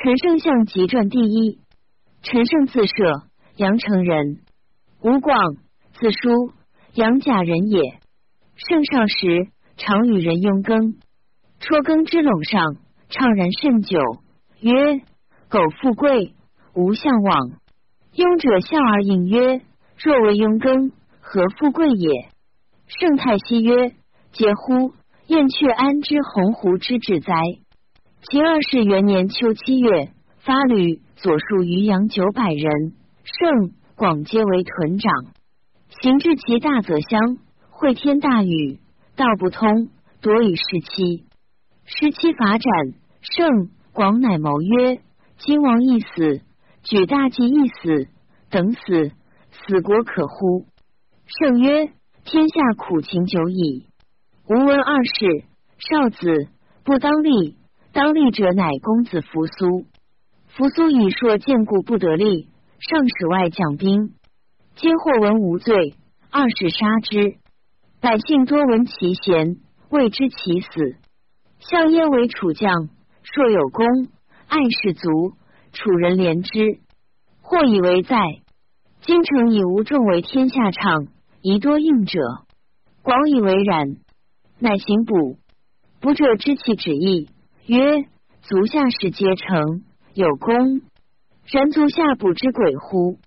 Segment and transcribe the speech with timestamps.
[0.00, 1.58] 陈胜相集传第一。
[2.22, 2.92] 陈胜自舍，
[3.56, 4.42] 阳城人。
[5.02, 5.36] 吴广，
[5.94, 6.52] 字叔，
[6.94, 7.98] 阳贾人也。
[8.54, 10.94] 胜少时，常与人拥耕，
[11.58, 12.76] 戳耕之垄上，
[13.10, 13.98] 怅然甚久，
[14.60, 15.00] 曰
[15.50, 16.32] ：“苟富贵，
[16.76, 17.50] 无向往。”
[18.14, 19.62] 庸者笑而应曰
[19.98, 22.28] ：“若为庸耕，何富贵也？”
[22.86, 23.96] 圣太息曰
[24.30, 24.94] ：“嗟乎！
[25.26, 27.34] 燕雀安知鸿鹄之志哉？”
[28.20, 35.12] 其二世元年秋七月，发旅左戍渔阳九百人，圣广皆为屯长。
[36.02, 37.38] 行至其大泽乡，
[37.70, 38.80] 会天大雨，
[39.16, 39.88] 道不通，
[40.20, 41.24] 多以失期。
[41.84, 42.70] 失期伐斩，
[43.20, 45.00] 圣广乃谋曰
[45.38, 46.42] ：“今王一死，
[46.82, 48.08] 举大计一死，
[48.50, 49.12] 等死，
[49.52, 50.66] 死国可乎？”
[51.24, 51.92] 圣曰
[52.26, 53.86] ：“天下苦情久矣，
[54.48, 55.44] 吾闻二世
[55.78, 56.48] 少子
[56.84, 57.56] 不当立。”
[57.98, 59.84] 当立者乃公子扶苏，
[60.46, 62.46] 扶苏以硕见故不得立，
[62.78, 64.14] 上使外将兵，
[64.76, 65.96] 皆或闻无罪，
[66.30, 67.38] 二使杀之。
[68.00, 69.56] 百姓多闻其贤，
[69.90, 70.94] 未知其死。
[71.58, 72.88] 相焉为楚将，
[73.24, 73.84] 硕有功，
[74.46, 75.32] 爱士卒，
[75.72, 76.78] 楚人怜之，
[77.42, 78.16] 或以为在。
[79.00, 81.08] 京城以无众为天下唱，
[81.42, 82.20] 宜多应者。
[83.02, 83.96] 广以为然，
[84.60, 85.36] 乃行补，
[86.00, 87.28] 补者知其旨意。
[87.68, 88.06] 曰：
[88.40, 89.82] 足下士皆成
[90.14, 90.80] 有功，
[91.44, 93.18] 然足下不知鬼乎？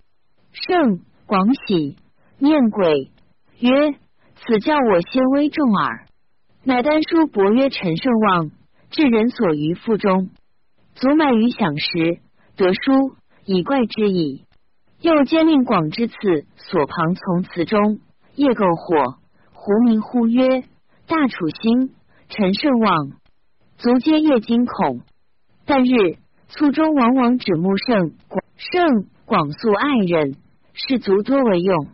[0.50, 1.96] 圣广喜，
[2.38, 3.12] 念鬼
[3.60, 3.92] 曰：
[4.34, 6.06] 此教我先威重耳。
[6.64, 8.50] 乃丹书伯曰：陈胜望
[8.90, 10.30] 至人所于腹中，
[10.96, 12.18] 足迈于享时，
[12.56, 14.44] 得书以怪之矣。
[15.00, 16.14] 又兼令广之次
[16.56, 18.00] 所旁从祠中
[18.34, 19.20] 夜篝火，
[19.52, 20.64] 胡名呼曰：
[21.06, 21.94] 大楚兴，
[22.28, 23.21] 陈胜望。
[23.82, 25.00] 足皆夜惊恐，
[25.66, 26.16] 但日
[26.46, 30.36] 卒中往往指目圣广圣广肃爱人，
[30.72, 31.88] 士卒多为用。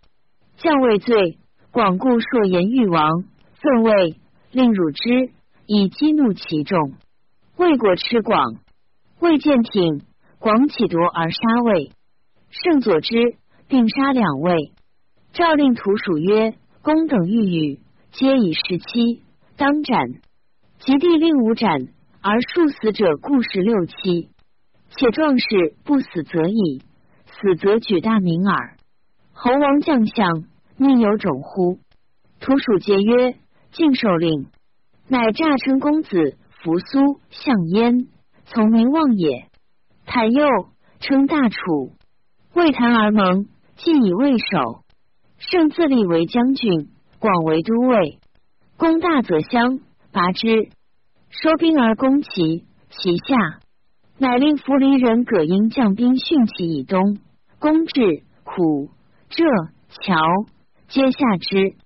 [0.58, 1.38] 将畏罪，
[1.70, 4.20] 广固硕言欲王，愤魏，
[4.52, 5.30] 令辱之，
[5.64, 6.92] 以激怒其众。
[7.56, 8.56] 魏国吃广，
[9.20, 10.02] 魏见挺，
[10.38, 11.92] 广起夺而杀魏。
[12.50, 13.16] 圣佐之，
[13.66, 14.72] 并杀两位。
[15.32, 17.80] 诏令徒属曰：公等欲语，
[18.12, 19.22] 皆以十七，
[19.56, 20.20] 当斩。
[20.78, 21.88] 及帝令五斩，
[22.22, 24.30] 而数死者故十六七，
[24.90, 26.82] 且壮士不死则已，
[27.26, 28.76] 死则举大名耳。
[29.32, 30.44] 侯王将相，
[30.76, 31.78] 宁有种乎？
[32.40, 33.34] 徒属皆曰：
[33.72, 34.46] 敬受令，
[35.08, 38.06] 乃诈称公子扶苏相焉，
[38.46, 39.48] 从名望也。
[40.06, 40.46] 坦又
[41.00, 41.92] 称大楚，
[42.54, 43.46] 为谈而盟，
[43.76, 44.84] 既以魏守。
[45.38, 48.18] 胜自立为将军，广为都尉，
[48.76, 49.80] 攻大泽乡。
[50.18, 50.70] 伐之，
[51.30, 53.60] 收兵而攻其其下，
[54.18, 57.20] 乃令扶离人葛英将兵训其以东，
[57.60, 58.90] 攻至苦
[59.28, 59.44] 浙
[59.90, 60.16] 桥，
[60.88, 61.76] 皆下之。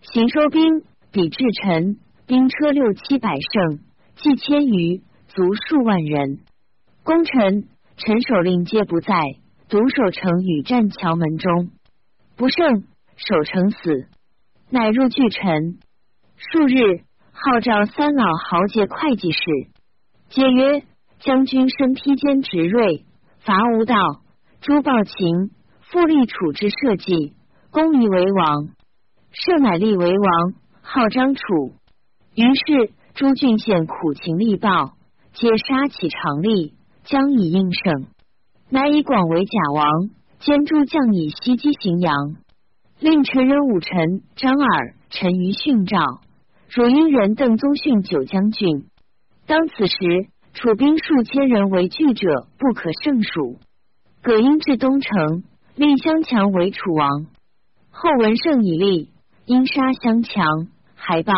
[0.00, 3.80] 行收兵，比至陈，兵车六七百乘，
[4.14, 6.38] 计千余，卒数万人。
[7.02, 7.64] 攻陈，
[7.96, 9.12] 陈守令皆不在，
[9.68, 11.70] 独守城与战桥门中，
[12.36, 12.84] 不胜，
[13.16, 14.06] 守城死，
[14.70, 15.78] 乃入据陈。
[16.36, 17.02] 数日。
[17.34, 19.40] 号召三老豪杰会计事，
[20.28, 20.84] 皆曰
[21.18, 23.06] ：“将军身披坚执锐，
[23.40, 23.96] 伐无道，
[24.60, 25.50] 诛暴秦，
[25.80, 27.32] 复立楚之社稷，
[27.70, 28.68] 公以为王。
[29.32, 31.40] 设乃立为王，号张楚。
[32.34, 34.92] 于是诸郡县苦情力暴，
[35.32, 38.06] 皆杀起长吏，将以应胜。
[38.68, 42.36] 乃以广为假王，兼诸将以袭击荥阳，
[43.00, 45.98] 令陈人武臣张耳、陈余训诏。”
[46.74, 48.86] 汝阴人邓宗训九将军，
[49.46, 49.94] 当此时
[50.54, 53.58] 楚兵数千人为惧者不可胜数。
[54.22, 55.44] 葛英至东城，
[55.74, 57.26] 立襄强为楚王。
[57.90, 59.10] 后闻胜以立，
[59.44, 60.46] 因杀襄强，
[60.94, 61.34] 还报。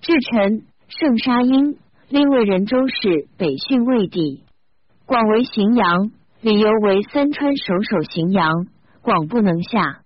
[0.00, 1.76] 至臣胜杀英，
[2.08, 4.42] 令为人周氏北训魏帝。
[5.04, 8.66] 广为荥阳，理由为三川守守荥阳，
[9.02, 10.00] 广不能下。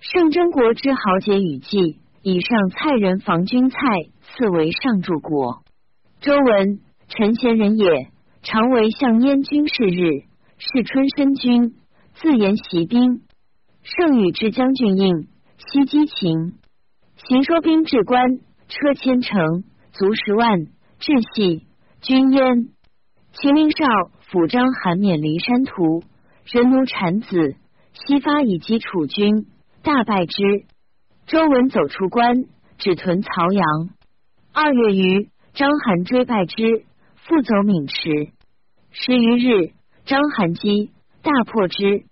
[0.00, 1.98] 胜真国之豪杰与计。
[2.28, 3.78] 以上蔡人防军蔡
[4.20, 5.62] 赐为上柱国。
[6.20, 8.08] 周文，陈贤人也，
[8.42, 10.24] 常为相燕军士日，
[10.58, 11.76] 是春申君，
[12.14, 13.22] 自言习兵。
[13.84, 16.54] 圣与之将军应，西击秦，
[17.28, 19.62] 行说兵至关，车千乘，
[19.92, 20.66] 卒十万，
[20.98, 21.68] 至系
[22.02, 22.70] 军焉。
[23.34, 23.86] 秦令少
[24.32, 26.02] 府章韩免离山图，
[26.44, 27.54] 人奴产子，
[27.92, 29.46] 西发以击楚军，
[29.84, 30.42] 大败之。
[31.26, 32.44] 周文走出关，
[32.78, 33.64] 只屯曹阳。
[34.52, 36.84] 二月余，章邯追败之，
[37.16, 38.30] 复走渑池。
[38.92, 39.72] 十余日，
[40.04, 40.92] 章邯击，
[41.22, 42.04] 大破之。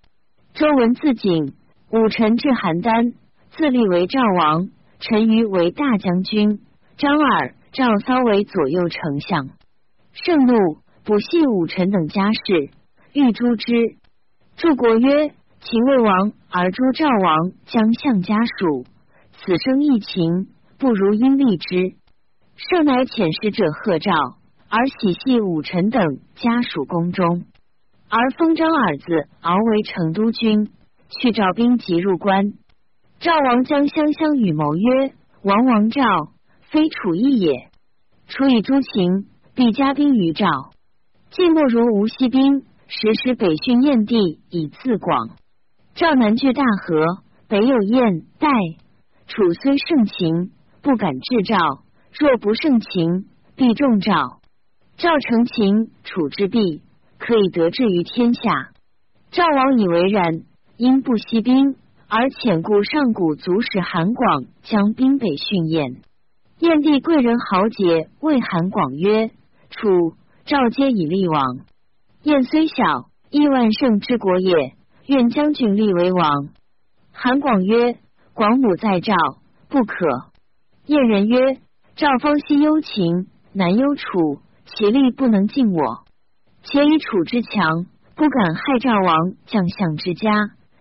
[0.55, 1.55] 周文自警，
[1.93, 3.15] 武臣至邯郸，
[3.53, 4.71] 自立为赵王。
[4.99, 6.59] 陈馀为大将军，
[6.97, 9.49] 张耳、赵骚为左右丞相。
[10.11, 12.71] 盛怒，不系武臣等家事，
[13.13, 13.73] 欲诛之。
[14.57, 15.29] 祝国曰
[15.63, 18.87] ：“秦魏王而诛赵王，将相家属，
[19.45, 20.49] 此生异情，
[20.79, 21.97] 不如因立之。”
[22.57, 24.13] 盛乃遣使者贺赵，
[24.69, 27.45] 而喜系武臣等家属宫中，
[28.09, 30.71] 而封张耳子敖为成都君，
[31.11, 32.53] 去赵兵即入关。
[33.19, 35.13] 赵王将相相与谋曰
[35.43, 36.03] ：“王王赵，
[36.71, 37.71] 非楚义也。
[38.29, 40.47] 楚以诸秦，必加兵于赵。
[41.31, 45.31] 晋莫如无息兵，时时北训燕地以自广。
[45.97, 47.05] 赵南据大河，
[47.49, 48.49] 北有燕代。
[49.27, 51.57] 楚虽盛秦，不敢制赵。”
[52.17, 53.27] 若不盛秦，
[53.57, 54.39] 必重赵。
[54.97, 56.81] 赵成秦，楚之弊，
[57.19, 58.71] 可以得志于天下。
[59.33, 60.43] 赵王以为然，
[60.77, 61.75] 因不息兵，
[62.07, 66.03] 而遣故上古足使韩广将兵北训燕。
[66.61, 69.33] 燕地贵人豪杰谓韩广曰
[69.71, 71.43] ：“楚、赵皆以立王。
[72.23, 72.75] 燕虽小，
[73.29, 74.75] 亦万胜之国也。
[75.07, 76.51] 愿将军立为王。”
[77.11, 77.99] 韩广曰
[78.35, 79.15] ：“广母在赵，
[79.69, 80.31] 不可。”
[80.87, 81.59] 燕人曰。
[81.97, 86.03] 赵方西忧秦，南忧楚，其力不能尽我。
[86.65, 87.87] 且以楚之强，
[88.17, 90.33] 不敢害赵王将相之家。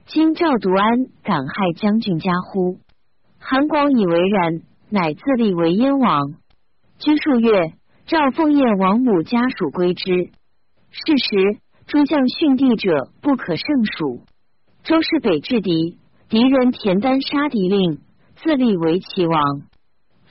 [0.08, 2.80] 今赵独安，敢害将军家乎？
[3.38, 6.34] 韩广以为然，乃自立为燕王。
[6.98, 7.74] 居数月，
[8.08, 10.32] 赵奉燕王母家属归之。
[10.90, 14.24] 是时，诸将训地者不可胜数。
[14.84, 16.00] 周氏北制敌，
[16.34, 18.00] 敌人田丹杀敌令，
[18.38, 19.62] 自立为齐王。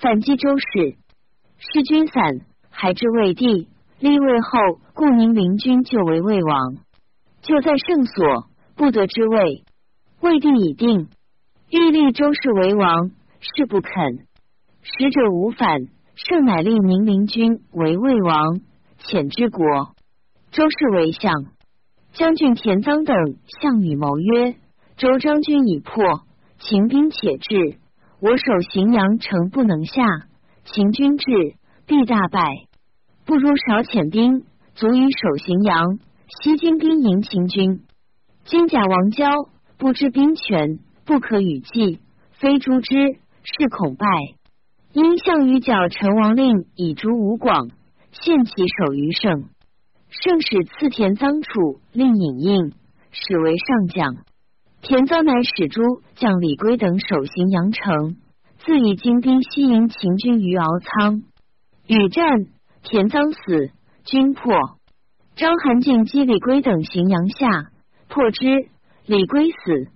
[0.00, 0.96] 反击周氏，
[1.58, 2.40] 失军散，
[2.70, 3.68] 还至魏地，
[4.00, 6.74] 立魏后，故宁陵君就为魏王。
[7.42, 9.62] 就在圣所，不得之位。
[10.20, 11.06] 魏帝已定，
[11.70, 13.92] 欲立周氏为王，是不肯。
[14.82, 15.82] 使者无反，
[16.16, 18.60] 圣乃立宁陵君为魏王，
[18.98, 19.94] 遣之国。
[20.50, 21.32] 周氏为相，
[22.12, 24.56] 将军田臧等项羽谋曰
[25.02, 26.22] ：“周将军已破，
[26.60, 27.78] 秦兵且至。”
[28.22, 30.00] 我守荥阳城不能下，
[30.64, 31.56] 秦军至
[31.88, 32.68] 必大败，
[33.26, 34.44] 不如少遣兵，
[34.76, 35.98] 足以守荥阳。
[36.28, 37.80] 西京兵迎秦军，
[38.44, 39.26] 金甲王交
[39.76, 41.98] 不知兵权，不可与计，
[42.30, 42.94] 非诛之，
[43.42, 44.06] 是恐败。
[44.92, 47.70] 因项羽剿陈王令以诛吴广，
[48.12, 49.48] 献其首于胜。
[50.10, 52.72] 圣使赐田臧楚令尹应，
[53.10, 54.24] 使为上将。
[54.82, 58.16] 田臧乃使诸将李归等守荥阳城，
[58.58, 61.22] 自以精兵西迎秦军于敖仓。
[61.86, 62.26] 与战，
[62.82, 63.70] 田臧死，
[64.04, 64.52] 军破。
[65.36, 67.70] 章邯进击李圭等荥阳下，
[68.08, 68.68] 破之。
[69.06, 69.86] 李圭死。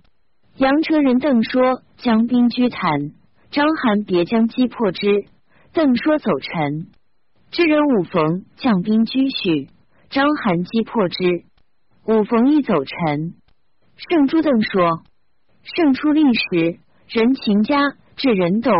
[0.55, 3.11] 阳城人邓说将兵居坛，
[3.51, 5.25] 章邯别将击破之。
[5.73, 6.87] 邓说走陈。
[7.51, 9.67] 知人武逢将兵居许，
[10.09, 11.43] 章邯击破之。
[12.05, 13.35] 武逢亦走陈。
[13.97, 15.01] 圣朱邓说
[15.75, 16.77] ：“圣出历时，
[17.07, 17.77] 人秦家
[18.15, 18.71] 至人董、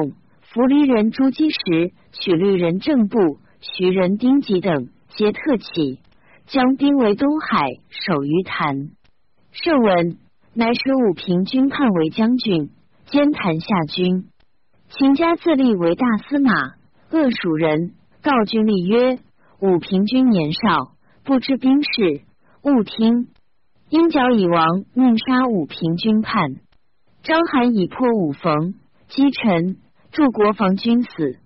[0.42, 6.02] 扶离人朱基时，取律人郑部、徐人丁吉等，皆特起，
[6.46, 8.92] 将兵为东海，守于坛。
[9.52, 10.20] 圣闻，
[10.54, 12.70] 乃使武平军叛为将军，
[13.08, 14.28] 兼坛下军。
[14.90, 16.52] 秦家自立为大司马，
[17.10, 19.18] 恶蜀人，告军吏曰：
[19.62, 20.92] 武平君年少，
[21.24, 22.22] 不知兵事，
[22.62, 23.30] 勿听。”
[23.90, 26.56] 英角以亡命杀武平军叛，
[27.24, 28.74] 章邯已破武冯，
[29.08, 29.78] 击陈，
[30.12, 31.40] 助国防军死。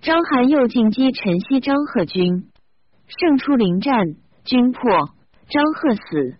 [0.00, 2.50] 章邯又进击陈西张贺军，
[3.06, 4.82] 胜出临战，军破，
[5.48, 6.36] 张贺死。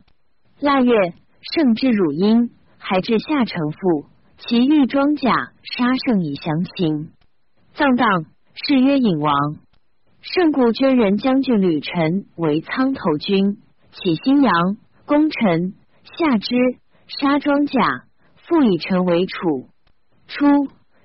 [0.59, 1.15] 腊月，
[1.55, 4.07] 胜至汝阴，还至下城父，
[4.38, 5.31] 其欲装甲
[5.62, 7.11] 杀胜以降秦，
[7.75, 8.25] 葬当，
[8.67, 9.33] 谥曰隐王。
[10.23, 13.59] 胜故捐人将军吕臣为苍头军，
[13.93, 14.53] 起新阳。
[15.07, 16.57] 功臣下之，
[17.07, 17.81] 杀庄甲，
[18.35, 19.69] 复以臣为楚。
[20.27, 20.45] 初，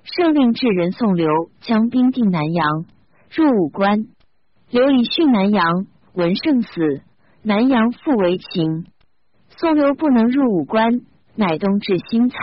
[0.02, 1.28] 圣令至人宋刘
[1.60, 2.84] 将兵定南阳，
[3.30, 4.06] 入武关。
[4.70, 7.02] 刘以训南阳，闻胜死，
[7.42, 8.86] 南阳复为秦。
[9.50, 11.02] 宋刘不能入武关，
[11.36, 12.36] 乃东至新蔡，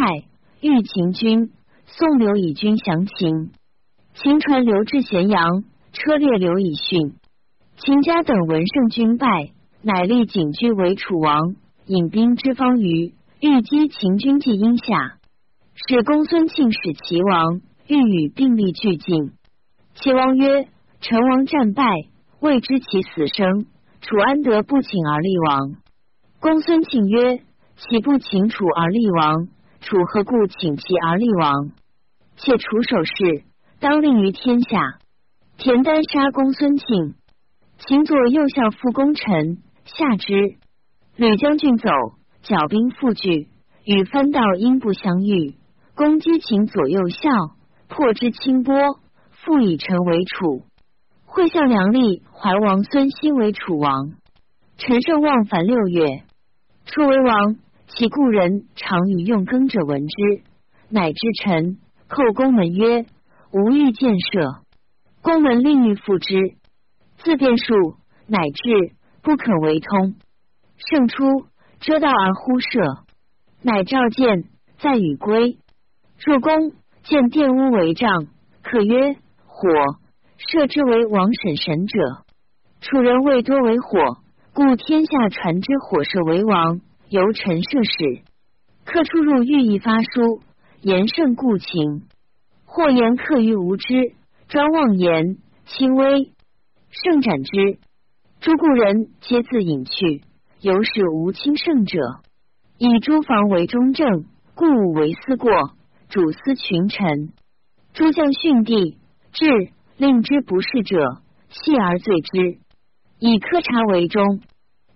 [0.62, 1.51] 遇秦军。
[1.88, 3.51] 宋刘以军降秦。
[4.13, 7.16] 秦传刘至咸阳，车裂刘以训。
[7.75, 9.28] 秦家等闻胜军败。
[9.81, 11.55] 乃立景驹为楚王，
[11.86, 15.17] 引兵之方于欲击秦军，既阴下，
[15.74, 19.31] 使公孙庆使齐王，欲与并立俱进。
[19.95, 20.67] 齐王曰
[21.00, 21.86] ：“陈王战败，
[22.41, 23.67] 未知其死生，
[24.01, 25.75] 楚安得不请而立王？
[26.41, 27.38] 公孙庆曰：
[27.77, 29.48] 岂不请楚而立王？
[29.79, 31.71] 楚何故请其而立王？
[32.36, 33.45] 且楚守势，
[33.79, 35.00] 当令于天下。
[35.57, 37.15] 田丹杀公孙庆，
[37.77, 39.57] 秦左右相副功臣
[39.98, 40.58] 下之。
[41.15, 41.89] 吕将军走，
[42.43, 43.50] 剿兵复聚，
[43.86, 45.55] 与番道因不相遇，
[45.96, 47.29] 攻击秦左右校，
[47.88, 49.00] 破之清波，
[49.31, 50.63] 复以臣为楚。
[51.25, 54.13] 会相梁立怀王孙欣为楚王。
[54.77, 56.24] 陈胜望凡六月，
[56.86, 57.58] 楚为王。
[57.91, 60.43] 其故人常与用耕者闻之，
[60.89, 61.79] 乃至臣。
[62.08, 63.05] 叩宫门曰
[63.51, 64.62] ：“吾欲建设。”
[65.22, 66.36] 宫门令欲复之。
[67.17, 68.96] 自变数，乃至
[69.29, 70.15] 不可为通。
[70.77, 71.45] 胜出，
[71.79, 73.03] 遮道而呼射，
[73.62, 74.45] 乃召见，
[74.79, 75.59] 在与归。
[76.25, 76.71] 入宫，
[77.03, 78.25] 见殿屋为帐，
[78.63, 79.69] 可曰：“火。”
[80.38, 82.00] 射之为王审神者。
[82.81, 84.17] 楚人未多为火，
[84.55, 86.81] 故天下传之火射为王。
[87.09, 88.24] 由陈涉使，
[88.83, 90.41] 客出入寓意发书，
[90.81, 92.07] 言胜故情。
[92.65, 94.15] 或言客于无知，
[94.48, 96.33] 专妄言轻微，
[96.89, 97.77] 胜斩之。
[98.41, 100.22] 诸故人皆自隐去，
[100.62, 102.00] 由是无轻胜者。
[102.77, 105.51] 以诸房为中正，故武为思过，
[106.08, 107.34] 主司群臣。
[107.91, 108.98] 诸将训帝，
[109.34, 109.46] 至
[109.98, 112.60] 令之不是者，弃而罪之。
[113.19, 114.39] 以苛察为中，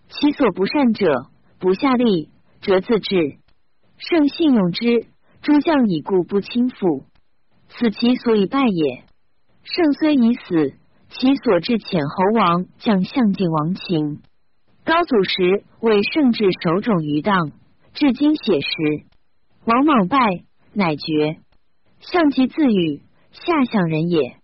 [0.08, 1.26] 其所不善者。
[1.60, 2.30] 不下力，
[2.62, 3.40] 则自治。
[3.98, 5.08] 圣信用之，
[5.42, 7.04] 诸将以故不轻负，
[7.68, 9.04] 此其所以败也。
[9.64, 10.74] 圣虽已死，
[11.16, 14.22] 其所至遣侯王将相敬王秦。
[14.84, 17.52] 高祖时为圣至守种于当，
[17.94, 19.06] 至今写实。
[19.66, 20.18] 王莽败，
[20.74, 21.38] 乃绝。
[22.00, 23.02] 相其自语，
[23.32, 24.38] 下相人也。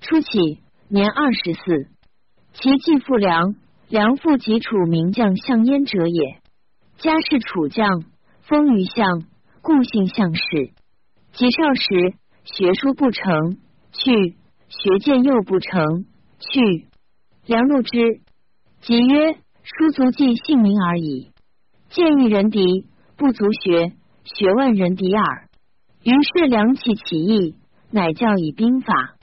[0.00, 1.88] 初起，年二十四，
[2.54, 3.54] 其继父梁，
[3.88, 6.40] 梁父及楚名将项燕者也。
[6.96, 8.04] 家世楚将，
[8.40, 9.22] 封于相，
[9.60, 10.72] 故姓项氏。
[11.32, 13.58] 及少时，学书不成，
[13.92, 14.34] 去；
[14.68, 16.06] 学剑又不成，
[16.38, 16.86] 去。
[17.46, 18.20] 梁怒之，
[18.80, 21.30] 即曰：“书足记姓名而已，
[21.90, 23.92] 见一人敌，不足学，
[24.24, 25.48] 学万人敌耳。”
[26.02, 27.54] 于是梁起起义，
[27.90, 29.16] 乃教以兵法。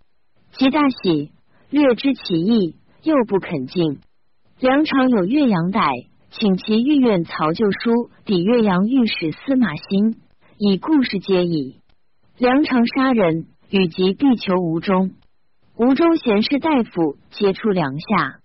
[0.51, 1.31] 其大喜，
[1.69, 3.99] 略知其意，又不肯进。
[4.59, 5.81] 梁常有岳阳逮。
[6.35, 10.15] 请其御院曹旧书抵岳阳御史司马欣，
[10.57, 11.75] 以故事皆矣。
[12.39, 15.11] 梁常杀人，与及必求吴中。
[15.75, 18.39] 吴中贤士大夫皆出梁下，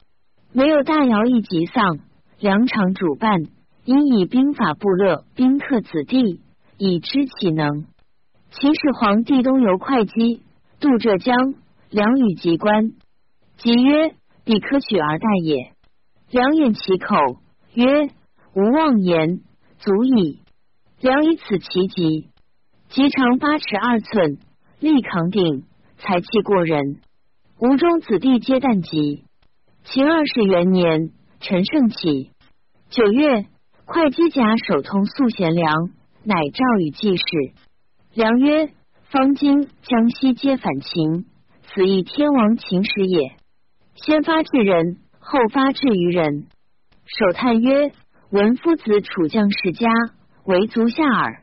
[0.55, 1.99] 没有大尧一即丧。
[2.41, 3.43] 梁常主办，
[3.85, 6.41] 因以兵法部乐宾客子弟，
[6.79, 7.85] 以知其能。
[8.51, 10.41] 秦始皇帝东游会稽，
[10.81, 11.37] 渡浙江，
[11.91, 12.93] 梁与及官，
[13.59, 14.15] 即曰
[14.47, 15.73] ：“必可取而代也。”
[16.33, 17.15] 梁掩其口。
[17.75, 18.07] 曰：
[18.55, 19.41] 吾妄言，
[19.79, 20.41] 足矣。
[21.03, 22.31] 良以此其极，
[22.89, 24.39] 极长八尺二寸，
[24.81, 25.65] 力扛鼎，
[25.99, 27.01] 才气过人。
[27.61, 29.25] 吴中子弟皆旦疾。
[29.83, 31.11] 秦二世元年，
[31.41, 32.31] 陈胜起
[32.89, 33.47] 九月，
[33.85, 35.91] 会稽甲首通宿贤良，
[36.23, 37.25] 乃诏与季氏。
[38.15, 38.71] 良曰：
[39.11, 41.27] 方今江西皆反秦，
[41.65, 43.33] 此亦天王秦时也。
[43.97, 46.47] 先发制人，后发制于人。
[47.07, 47.91] 首叹曰
[48.31, 49.89] ：“闻夫子楚将世家，
[50.45, 51.43] 为足下耳。”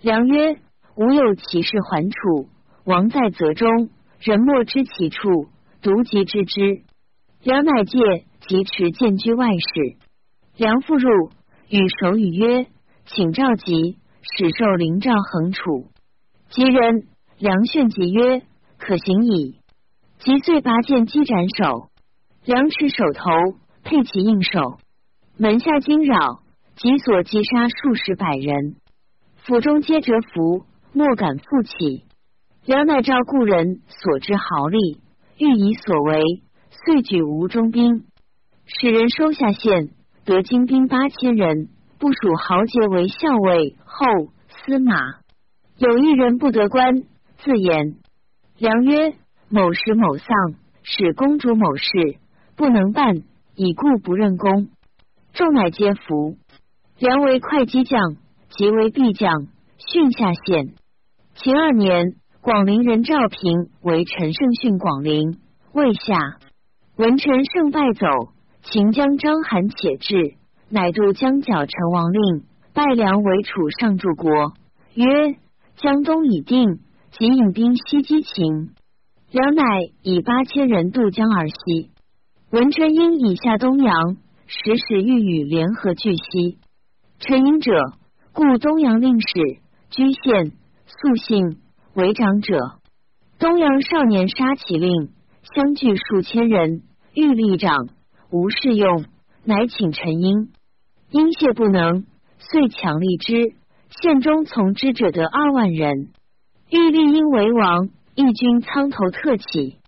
[0.00, 0.56] 良曰
[0.96, 2.48] ：“吾有其事还楚，
[2.84, 5.48] 王在泽中，人莫知其处，
[5.82, 6.82] 独及知之。”
[7.42, 7.98] 良乃借
[8.46, 9.96] 及持剑居外室。
[10.56, 11.30] 良复入，
[11.70, 12.66] 与守语曰
[13.06, 15.86] ：“请召集，使受灵诏横楚。”
[16.50, 17.06] 吉人
[17.38, 18.42] 梁炫吉曰
[18.76, 19.56] ：“可行矣。”
[20.20, 21.88] 即遂拔剑击斩首。
[22.44, 23.30] 梁持手头，
[23.84, 24.78] 佩其应手。
[25.38, 26.42] 门下惊扰，
[26.76, 28.76] 即所击杀数十百人，
[29.36, 32.04] 府中皆折服，莫敢复起。
[32.66, 35.00] 梁乃召故人所知豪力，
[35.38, 36.22] 欲以所为，
[36.70, 38.04] 遂举吴中兵，
[38.66, 39.88] 使人收下县，
[40.26, 44.94] 得精兵八千人，部属豪杰为校尉、后、司马。
[45.78, 47.02] 有一人不得官，
[47.38, 47.96] 自言。
[48.58, 49.14] 梁曰
[49.48, 50.36] ：“某时某丧，
[50.82, 52.18] 使公主某事
[52.56, 53.22] 不能办，
[53.54, 54.68] 已故不任公。”
[55.32, 56.36] 众乃皆服。
[56.98, 58.16] 梁为会稽将，
[58.50, 59.46] 即为裨将，
[59.78, 60.74] 训下县。
[61.36, 65.38] 秦二年，广陵人赵平为陈胜训广陵，
[65.74, 66.38] 未下。
[66.96, 68.06] 闻臣胜败走，
[68.62, 70.36] 秦将章邯且至，
[70.70, 74.54] 乃渡江角陈王令，拜梁为楚上柱国，
[74.94, 75.36] 曰：
[75.76, 76.80] 江东已定，
[77.10, 78.70] 即引兵西击秦。
[79.30, 79.62] 梁乃
[80.02, 81.90] 以八千人渡江而西。
[82.50, 84.16] 文陈因以下东阳。
[84.52, 86.58] 时时欲与联合拒西。
[87.20, 87.70] 陈英者，
[88.32, 90.50] 故东阳令史、居县、
[90.86, 91.58] 肃姓
[91.94, 92.56] 为长者。
[93.38, 95.10] 东阳少年杀其令，
[95.54, 96.82] 相聚数千人，
[97.14, 97.88] 欲立长，
[98.30, 99.04] 无事用，
[99.44, 100.50] 乃请陈英。
[101.10, 102.04] 英谢不能，
[102.38, 103.54] 遂强立之。
[104.00, 106.10] 县中从之者得二万人，
[106.70, 109.78] 欲立英为王，义军仓头特起。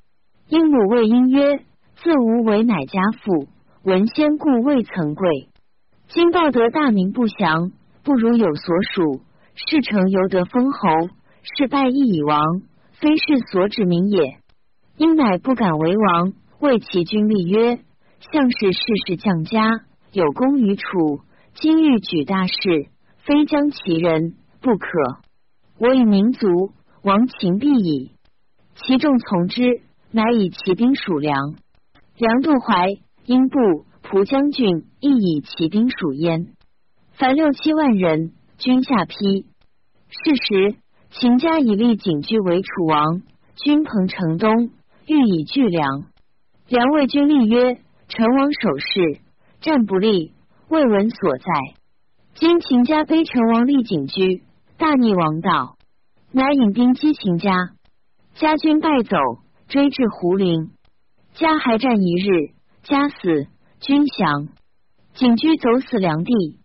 [0.48, 1.60] 英母谓英曰
[2.02, 3.48] ：“自吾为乃家父，
[3.84, 5.48] 闻先故未曾贵。
[6.08, 7.70] 今报得大名不祥，
[8.02, 9.20] 不如有所属。
[9.54, 10.88] 事成犹得封侯，
[11.42, 14.38] 是败亦已亡，非是所指名也。
[14.96, 17.78] 英乃不敢为王，谓其君立曰：
[18.32, 21.20] 项氏世事降家，有功于楚，
[21.54, 22.88] 今欲举大事。”
[23.24, 24.88] 非将其人不可。
[25.78, 26.72] 我以民族
[27.04, 28.10] 亡秦必矣。
[28.74, 29.80] 其众从之，
[30.10, 31.54] 乃以骑兵属梁。
[32.16, 32.88] 梁杜怀、
[33.24, 36.48] 英布、蒲将军亦以骑兵属焉。
[37.12, 39.46] 凡六七万人，军下邳。
[40.08, 40.74] 是时，
[41.12, 43.20] 秦家以立景居为楚王，
[43.56, 44.70] 君彭城东，
[45.06, 46.04] 欲以拒梁。
[46.68, 47.78] 梁魏君立曰
[48.08, 49.20] ：“陈王守势，
[49.60, 50.32] 战不利，
[50.68, 51.44] 未闻所在。”
[52.34, 54.42] 今秦家卑陈王立景居，
[54.78, 55.76] 大逆王道，
[56.30, 57.52] 乃引兵击秦家，
[58.34, 59.18] 家军败走，
[59.68, 60.70] 追至胡陵，
[61.34, 62.52] 家还战一日，
[62.84, 63.48] 家死，
[63.80, 64.48] 军降，
[65.12, 66.58] 景居走死梁地，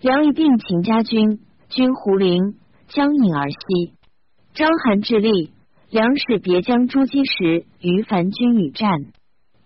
[0.00, 2.56] 梁以并秦家军，军胡陵，
[2.88, 3.94] 将引而西。
[4.54, 5.52] 章邯致力，
[5.90, 8.88] 梁使别将朱姬时于樊军与战，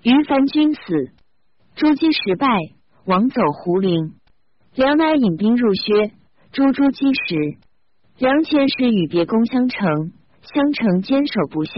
[0.03, 0.81] 于樊军死，
[1.75, 2.47] 朱姬时败，
[3.05, 4.15] 王走胡陵。
[4.75, 6.13] 梁乃引兵入薛，
[6.53, 7.59] 诛诛击石。
[8.19, 11.73] 梁前使与别攻相城，相城坚守不下。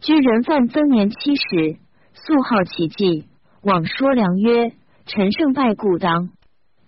[0.00, 1.78] 居人犯增年七十，
[2.12, 3.26] 素好奇计，
[3.62, 4.72] 往说梁曰
[5.06, 6.30] ：“陈胜败故当。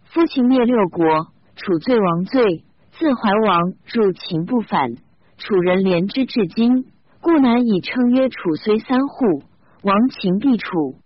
[0.04, 2.64] 夫秦灭六国，楚罪王罪，
[2.98, 4.96] 自怀王入秦不反，
[5.36, 6.86] 楚人怜之至今，
[7.20, 9.44] 故难以称曰楚虽三户，
[9.82, 10.96] 亡秦必楚。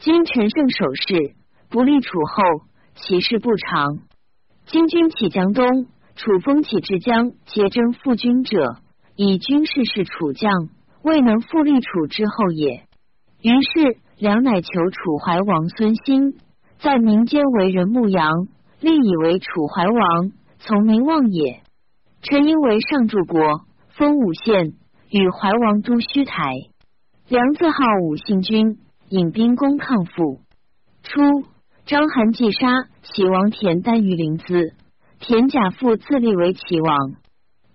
[0.00, 1.34] 今陈胜守势，
[1.70, 2.42] 不利楚后。”
[3.00, 4.00] 其事不长。
[4.66, 8.74] 今军起江东，楚风起至江，皆征复军者，
[9.14, 10.50] 以军事是楚将，
[11.04, 12.82] 未能复立楚之后也。
[13.40, 16.34] 于是梁乃求楚怀王孙兴，
[16.80, 18.48] 在民间为人牧羊，
[18.80, 21.62] 立以为楚怀王，从名望也。
[22.22, 23.40] 陈因为上柱国，
[23.90, 24.74] 封武县，
[25.10, 26.52] 与怀王都须台。
[27.28, 30.40] 梁自号武信君，引兵攻抗父。
[31.02, 31.20] 初。
[31.86, 34.74] 章邯既杀齐王田丹于临淄，
[35.20, 37.14] 田甲父自立为齐王。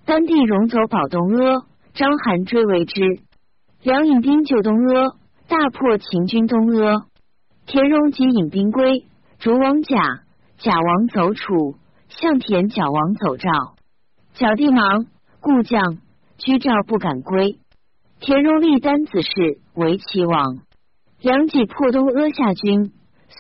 [0.06, 1.66] 丹帝戎走保东阿，
[1.96, 3.02] 章邯追为之。
[3.82, 5.18] 梁引兵救东阿，
[5.48, 7.08] 大破秦军东阿。
[7.66, 9.08] 田荣即引兵归，
[9.40, 9.98] 逐王甲，
[10.60, 11.74] 甲王走楚，
[12.20, 13.50] 向田角王走赵。
[14.34, 15.06] 角地忙，
[15.40, 15.98] 故将
[16.38, 17.60] 居赵不敢归。
[18.20, 20.60] 田荣立丹子氏为齐王。
[21.22, 22.92] 梁即破东阿下军。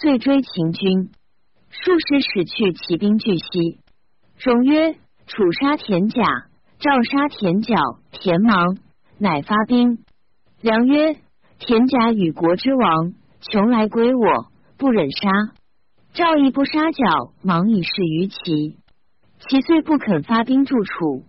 [0.01, 1.11] 遂追秦军，
[1.69, 3.79] 数十使去骑兵拒西。
[4.43, 4.93] 荣曰
[5.27, 6.23] ：“楚杀田甲，
[6.79, 7.75] 赵杀田角，
[8.11, 8.77] 田芒，
[9.19, 9.99] 乃发兵。”
[10.61, 11.15] 良曰
[11.59, 15.29] ：“田甲与国之王，穷来归我，不忍杀。
[16.13, 18.77] 赵义不杀角，忙以示于齐。
[19.39, 21.23] 其虽不肯发兵助楚，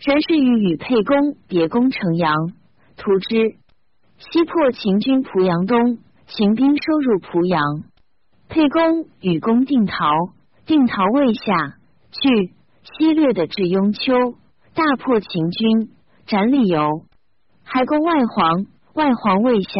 [0.00, 2.34] 然是与与沛公别攻城阳，
[2.96, 3.54] 图之。
[4.18, 7.62] 西破秦军濮阳东，秦兵收入濮阳。”
[8.50, 10.08] 沛公与公定陶，
[10.66, 11.76] 定陶未下，
[12.10, 14.12] 去西略的至雍丘，
[14.74, 15.90] 大破秦军，
[16.26, 17.04] 斩李由。
[17.62, 19.70] 还攻外黄，外黄未下，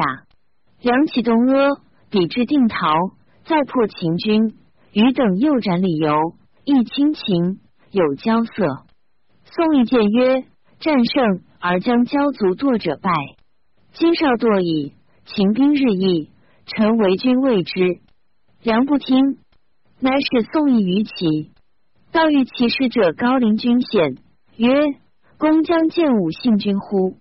[0.81, 1.81] 梁启东阿，
[2.11, 2.87] 抵至定陶，
[3.47, 4.55] 再破秦军，
[4.93, 7.61] 余等又斩李由，亦亲秦，
[7.93, 8.85] 有交色。
[9.45, 10.45] 宋义见曰：
[10.81, 13.11] 战胜而将骄卒堕者败，
[13.93, 14.95] 今少堕矣。
[15.27, 16.31] 秦兵日益，
[16.67, 18.01] 臣为君畏之。
[18.63, 19.39] 梁不听，
[19.99, 21.53] 乃使宋义于齐。
[22.13, 24.19] 道遇其使者高陵君显，
[24.57, 24.73] 曰
[25.39, 27.17] ：“公将见武信君乎？”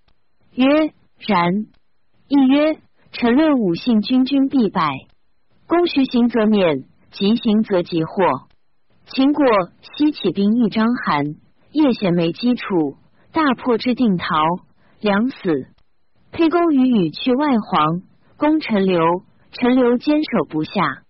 [0.54, 1.66] 曰：“然。”
[2.30, 2.78] 亦曰
[3.12, 5.05] ：“臣论武信君，君必败。
[5.76, 8.48] 公徐行则免，急行则急祸。”
[9.14, 9.46] 秦国
[9.82, 11.36] 西起兵役章邯，
[11.74, 12.96] 叶显没基础，
[13.34, 14.26] 大破之定陶，
[15.02, 15.68] 梁死。
[16.32, 18.04] 沛公与羽去外黄，
[18.38, 19.04] 攻陈留，
[19.52, 21.04] 陈留坚守不下。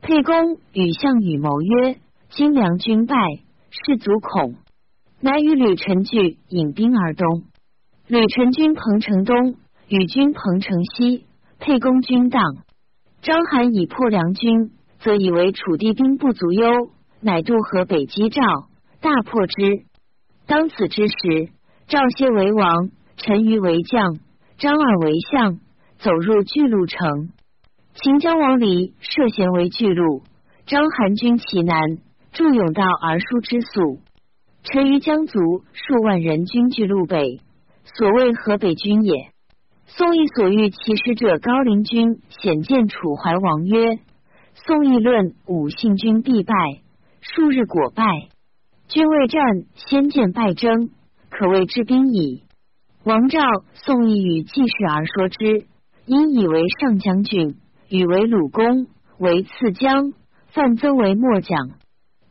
[0.00, 1.96] 沛公与项羽谋曰
[2.30, 3.16] ：“今梁军败，
[3.70, 4.54] 士卒恐。”
[5.18, 7.42] 乃与吕臣聚引兵而东。
[8.06, 9.56] 吕臣军彭城东，
[9.88, 11.26] 与军彭城西。
[11.58, 12.42] 沛公军荡。
[13.24, 16.90] 章邯已破梁军，则以为楚地兵不足忧，
[17.22, 18.42] 乃渡河北击赵，
[19.00, 19.86] 大破之。
[20.46, 21.48] 当此之时，
[21.86, 24.18] 赵歇为王，陈余为将，
[24.58, 25.58] 张耳为相，
[25.96, 27.30] 走入巨鹿城。
[27.94, 30.22] 秦将王离涉嫌为巨鹿，
[30.66, 31.96] 张邯军其南，
[32.30, 34.00] 驻甬道而书之宿。
[34.64, 37.40] 陈余将卒数万人军据路北，
[37.84, 39.30] 所谓河北军也。
[39.96, 44.00] 宋义所遇其使者高陵君显见楚怀王曰
[44.66, 46.52] ：“宋义论武信君必败，
[47.20, 48.04] 数日果败。
[48.88, 49.40] 君未战
[49.76, 50.90] 先见败征，
[51.30, 52.42] 可谓之兵矣。”
[53.06, 53.38] 王召
[53.74, 55.68] 宋义与季氏而说之，
[56.06, 57.54] 因以为上将军，
[57.88, 58.88] 与为鲁公，
[59.20, 60.12] 为次将，
[60.48, 61.56] 范增为末将，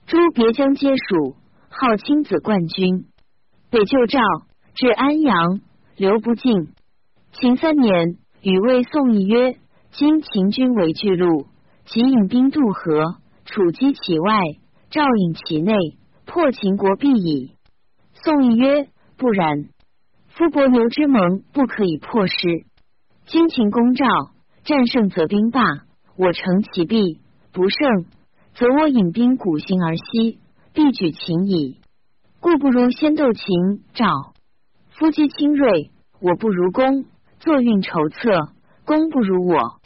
[0.05, 1.37] 诸别将皆属。
[1.69, 3.05] 号亲子冠军，
[3.71, 4.19] 北救赵，
[4.75, 5.61] 至安阳，
[5.95, 6.73] 留不尽。
[7.33, 9.57] 秦三年，与魏宋义曰
[9.91, 11.47] ：“今秦军为巨鹿，
[11.83, 14.39] 即引兵渡河，楚击其外，
[14.91, 15.73] 赵引其内，
[16.25, 17.55] 破秦国必矣。”
[18.13, 19.65] 宋义曰：“不然，
[20.27, 22.35] 夫伯牛之盟，不可以破失。
[23.25, 24.05] 今秦攻赵，
[24.63, 25.63] 战胜则兵罢，
[26.15, 27.19] 我乘其弊；
[27.51, 28.05] 不胜，
[28.53, 30.37] 则我引兵鼓行而西。”
[30.71, 31.77] 必举秦矣，
[32.39, 33.45] 故不如先斗秦
[33.93, 34.05] 赵。
[34.89, 37.03] 夫击轻锐，我不如攻；
[37.43, 38.53] 坐运筹策，
[38.85, 39.81] 功不如我。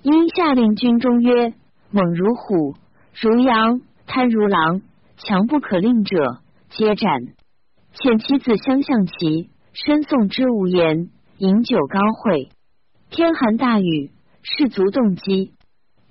[0.00, 1.54] 因下令军中曰：
[1.90, 2.76] 猛如虎，
[3.20, 4.82] 如羊，贪如狼，
[5.16, 7.10] 强不可令者，皆斩。
[7.94, 12.50] 遣其子相向齐，申送之无言，饮酒高会。
[13.10, 15.54] 天寒大雨，士卒动机。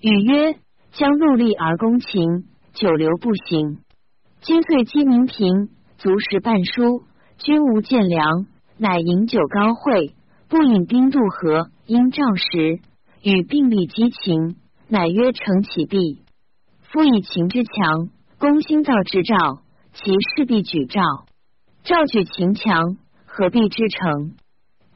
[0.02, 0.58] 语曰：
[0.92, 3.80] 将戮力而攻秦，久留不行。
[4.42, 7.04] 今岁鸡鸣平，足食半书，
[7.38, 10.14] 君无见粮，乃饮酒高会，
[10.50, 11.70] 不引兵渡河。
[11.86, 12.82] 因赵时
[13.24, 14.58] 与并力击秦，
[14.90, 16.22] 乃曰成其弊。
[16.82, 21.02] 夫以秦之强，攻心造之赵，其势必举赵。
[21.84, 24.36] 赵举秦强，何必之成？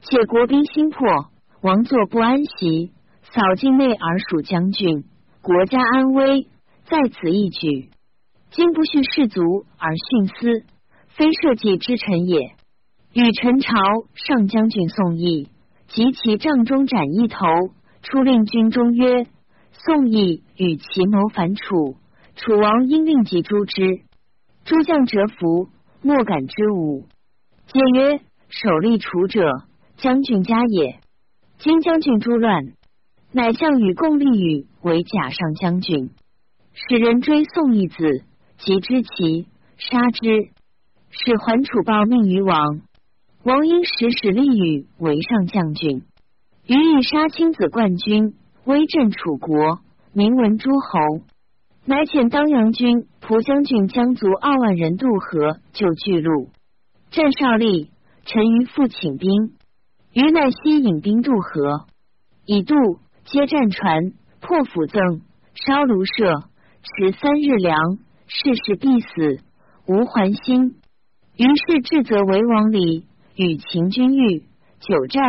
[0.02, 1.30] 且国兵心破，
[1.62, 5.02] 王座不安席，扫境内而属将军，
[5.42, 6.46] 国家安危
[6.84, 7.90] 在此一举。
[8.52, 10.64] 今不恤士卒而徇私，
[11.08, 12.53] 非社稷之臣也。
[13.14, 13.70] 与陈朝
[14.14, 15.48] 上将军宋义
[15.86, 17.38] 及其帐中斩一头，
[18.02, 19.26] 出令军中曰
[19.70, 21.94] ：“宋义与其谋反楚，
[22.34, 24.00] 楚王应令即诛之。”
[24.66, 25.68] 诸将折服，
[26.02, 27.06] 莫敢之武。
[27.68, 29.62] 皆曰：“首立楚者，
[29.96, 30.98] 将军家也。
[31.58, 32.72] 今将军诛乱，
[33.30, 36.10] 乃项羽共立与为假上将军，
[36.72, 38.24] 使人追宋义子。”
[38.56, 39.46] 即知其
[39.76, 40.48] 杀之，
[41.10, 42.80] 使桓楚报命于王。
[43.44, 46.02] 王英使使立羽为上将军，
[46.66, 48.32] 羽以杀亲子冠军，
[48.64, 49.80] 威震楚国，
[50.14, 51.26] 名闻诸侯。
[51.84, 56.48] 乃遣当阳军蒲将军将卒二万人渡河救巨鹿。
[57.10, 57.90] 战少立
[58.24, 59.52] 陈于复请兵，
[60.14, 61.84] 余乃西引兵渡河，
[62.46, 62.74] 以渡
[63.26, 65.20] 皆战船，破釜赠，
[65.52, 66.48] 烧庐舍，
[66.80, 67.98] 持三日粮。
[68.26, 69.44] 事事必死，
[69.86, 70.76] 无还心。
[71.36, 73.04] 于是至则为王礼，
[73.36, 74.44] 与秦军遇，
[74.80, 75.22] 久战，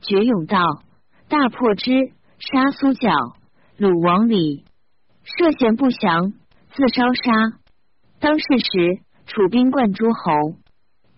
[0.00, 0.82] 决甬道，
[1.28, 3.10] 大破之，杀苏角，
[3.76, 4.64] 鲁王里，
[5.22, 6.32] 涉险不降，
[6.72, 7.58] 自烧杀。
[8.18, 10.32] 当世时，楚兵冠诸侯，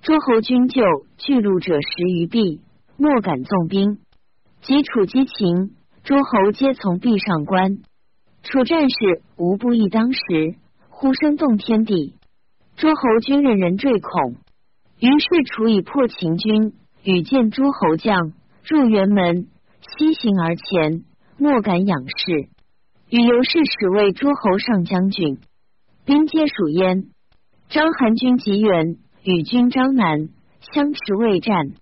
[0.02, 0.83] 诸侯军就
[1.16, 2.61] 巨鹿者十余臂，
[2.96, 3.98] 莫敢纵兵。
[4.62, 7.78] 及楚击秦，诸侯皆从壁上观。
[8.42, 10.20] 楚战士无不义当时。
[10.94, 12.14] 呼声动天地，
[12.76, 14.37] 诸侯军人人坠恐。
[15.03, 18.35] 于是楚以破秦军，与见诸侯将
[18.65, 19.49] 入辕门，
[19.81, 21.03] 西行而前，
[21.37, 22.49] 莫敢仰视。
[23.11, 25.38] 与由是使谓诸侯上将军，
[26.05, 27.07] 兵皆属焉。
[27.69, 30.29] 章邯军极远，与军张南
[30.73, 31.73] 相持未战，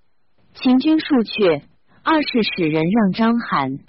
[0.54, 1.62] 秦军数却，
[2.02, 3.80] 二是使人让章邯。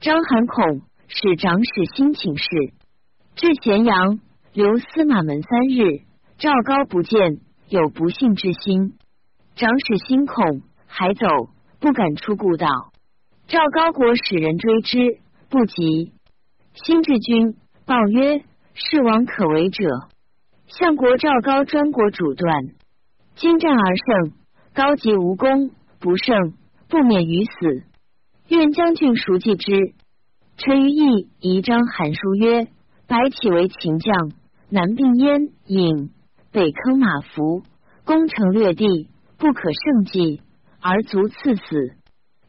[0.00, 2.46] 章邯恐，使长史新请示，
[3.36, 4.20] 至咸阳。
[4.52, 6.00] 留司马门三日，
[6.36, 8.94] 赵高不见，有不幸之心。
[9.56, 11.26] 长史心恐，还走，
[11.80, 12.66] 不敢出故道。
[13.48, 16.12] 赵高国使人追之，不及。
[16.74, 20.08] 新至君报曰：“事王可为者。”
[20.68, 22.52] 相国赵高专国主断，
[23.36, 24.32] 今战而胜，
[24.74, 26.54] 高级无功，不胜
[26.88, 27.84] 不免于死。
[28.48, 29.94] 愿将军熟记之。
[30.56, 32.68] 陈于义仪章函书曰
[33.06, 34.32] ：“白起为秦将。”
[34.68, 36.10] 南并燕郢，
[36.56, 37.64] 北坑马服，
[38.06, 40.40] 攻城略地，不可胜计，
[40.80, 41.62] 而卒赐死。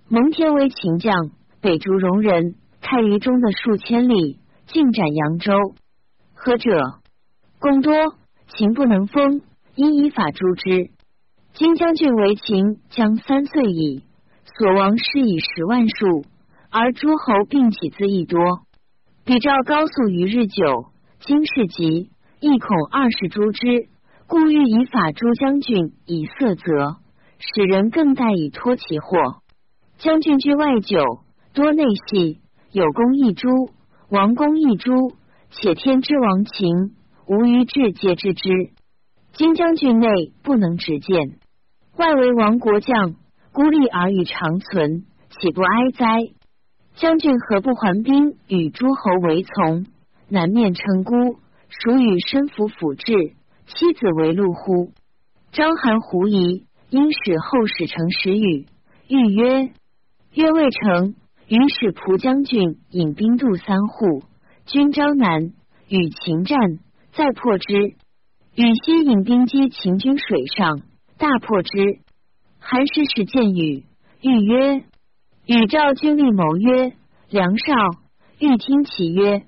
[0.07, 5.51] 蒙恬为秦将，北逐戎人，太于中的数千里，进斩扬州。
[6.33, 6.79] 何者？
[7.59, 8.15] 功多，
[8.47, 9.41] 秦不能封，
[9.75, 10.89] 因以法诛之。
[11.51, 14.05] 金将军为秦将三岁矣，
[14.57, 16.23] 所亡师以十万数，
[16.69, 18.39] 而诸侯并起自益多。
[19.25, 23.89] 比照高速于日久，今事急，亦恐二世诛之，
[24.29, 26.97] 故欲以法诛将军，以色责，
[27.39, 29.17] 使人更待以托其祸。
[29.99, 30.99] 将军居外久，
[31.53, 32.41] 多内隙，
[32.73, 33.47] 有功一诛，
[34.09, 35.13] 王公一诛，
[35.51, 36.91] 且天之亡秦，
[37.25, 38.49] 无于志皆知之。
[39.31, 40.09] 今将军内
[40.43, 41.39] 不能直谏，
[41.95, 43.15] 外为亡国将，
[43.53, 45.05] 孤立而与长存，
[45.39, 46.19] 岂不哀哉？
[46.95, 49.85] 将军何不还兵与诸侯为从？
[50.27, 51.15] 南面称孤，
[51.69, 53.36] 属与身服辅治，
[53.67, 54.93] 妻子为陆乎？
[55.51, 58.65] 章邯狐疑，因使后使成使语，
[59.09, 59.73] 欲曰。
[60.33, 61.15] 曰未成，
[61.47, 64.23] 于是蒲将军引兵渡三户，
[64.65, 65.51] 军招南，
[65.89, 66.57] 与秦战，
[67.11, 67.95] 再破之。
[68.55, 70.81] 羽西引兵击秦军水上，
[71.17, 71.99] 大破之。
[72.59, 73.83] 韩师使见羽，
[74.21, 74.85] 欲曰
[75.45, 76.93] ：“羽召军力谋曰
[77.29, 77.73] ：‘梁少，
[78.39, 79.43] 欲听其曰。’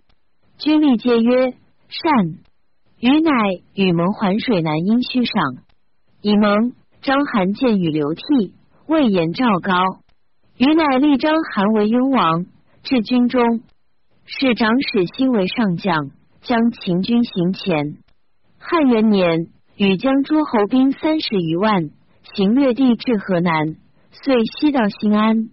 [0.60, 1.52] 军力皆曰
[1.88, 2.40] ：‘善。’
[3.02, 3.32] 羽乃
[3.76, 5.34] 与蒙环水南阴虚上，
[6.22, 8.54] 以蒙章邯见羽流涕，
[8.88, 9.72] 未言赵高。
[10.58, 12.46] 余乃立章邯为雍王，
[12.84, 13.62] 至军中，
[14.26, 18.00] 使长史兴为上将，将秦军行前。
[18.58, 21.92] 汉元年，与将诸侯兵三十余万，
[22.36, 23.78] 行略地至河南，
[24.12, 25.50] 遂西到新安。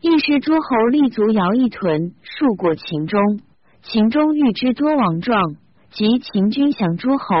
[0.00, 3.20] 一时诸侯立足摇一屯，数过秦中。
[3.82, 5.56] 秦中遇之多王状，
[5.90, 7.34] 及秦军降诸侯，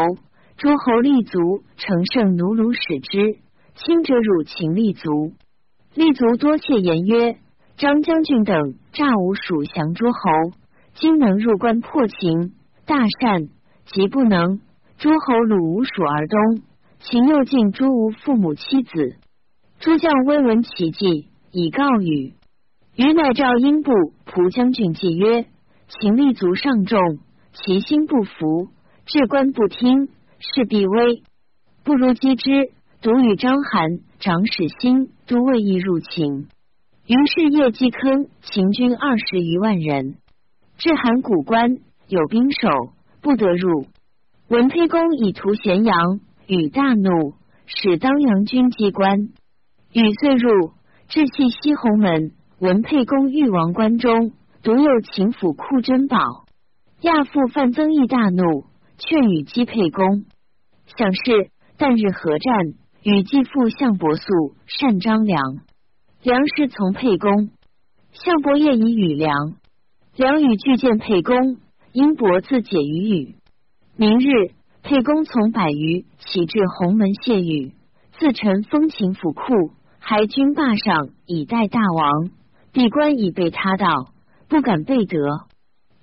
[0.56, 1.38] 诸侯立足
[1.76, 3.38] 乘胜奴虏使之，
[3.74, 5.32] 轻者辱秦立足。
[5.94, 7.38] 立足多窃言曰
[7.76, 10.18] ：“张将军等诈吾属降诸侯，
[10.94, 12.52] 今能入关破秦，
[12.86, 13.48] 大善；
[13.86, 14.60] 即不能，
[14.98, 16.62] 诸侯虏吾属而东。
[17.00, 19.16] 秦又尽诸吾父母妻子。
[19.78, 22.34] 诸将微闻其计，以告禹。
[22.96, 23.92] 禹乃召英部
[24.24, 25.46] 蒲将军计曰：
[25.86, 26.98] 秦立足上众，
[27.64, 28.68] 其心不服，
[29.06, 31.22] 至官不听，势必危，
[31.84, 32.70] 不如击之。
[33.00, 36.48] 独与章邯、长史欣都未意入秦，
[37.06, 40.16] 于是夜击坑秦军二十余万人，
[40.78, 42.68] 至函谷关，有兵守，
[43.20, 43.86] 不得入。
[44.48, 46.18] 文沛公以图咸阳，
[46.48, 47.34] 与大怒，
[47.66, 49.28] 使当阳军击关。
[49.92, 50.72] 禹遂入，
[51.08, 52.32] 至系西鸿门。
[52.58, 54.32] 文沛公欲王关中，
[54.64, 56.18] 独有秦府库珍宝。
[57.02, 58.66] 亚父范增益大怒，
[58.98, 60.24] 劝与击沛公。
[60.96, 62.88] 想是旦日合战。
[63.04, 64.24] 与继父项伯素
[64.66, 65.40] 善张良，
[66.20, 67.48] 良师从沛公。
[68.12, 69.54] 项伯业以与良，
[70.16, 71.58] 良与俱见沛公，
[71.92, 73.36] 因伯自解于禹。
[73.96, 74.50] 明日，
[74.82, 77.72] 沛公从百余起至鸿门谢雨，
[78.18, 79.42] 自陈封秦府库，
[80.00, 82.30] 还军霸上以待大王。
[82.72, 84.12] 闭关已被他道，
[84.48, 85.16] 不敢备得。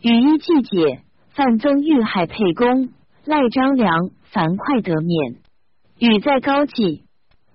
[0.06, 2.90] 羽一既解，范增欲害沛公，
[3.26, 5.38] 赖张良，樊哙得免。
[5.98, 7.06] 羽在高济，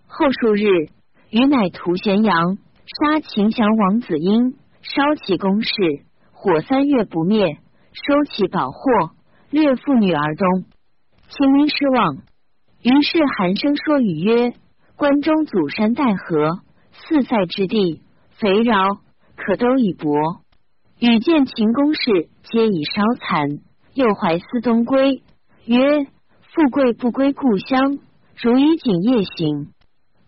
[0.09, 0.89] 后数日，
[1.31, 5.71] 羽乃屠咸阳，杀秦降王子婴，烧其宫室，
[6.33, 7.59] 火三月不灭，
[7.93, 9.13] 收其宝货，
[9.51, 10.65] 掠妇女而东。
[11.29, 12.17] 秦民失望。
[12.83, 14.55] 于是韩生说羽曰
[14.99, 16.59] ：“关中祖山带河，
[16.91, 18.03] 四塞之地，
[18.41, 18.99] 肥饶，
[19.37, 20.40] 可都以薄。
[21.01, 23.49] 禹见秦宫室皆已烧残，
[23.95, 25.23] 又怀思东归，
[25.65, 26.05] 曰：
[26.53, 27.99] 富贵不归故乡。”
[28.37, 29.73] 如以景夜行，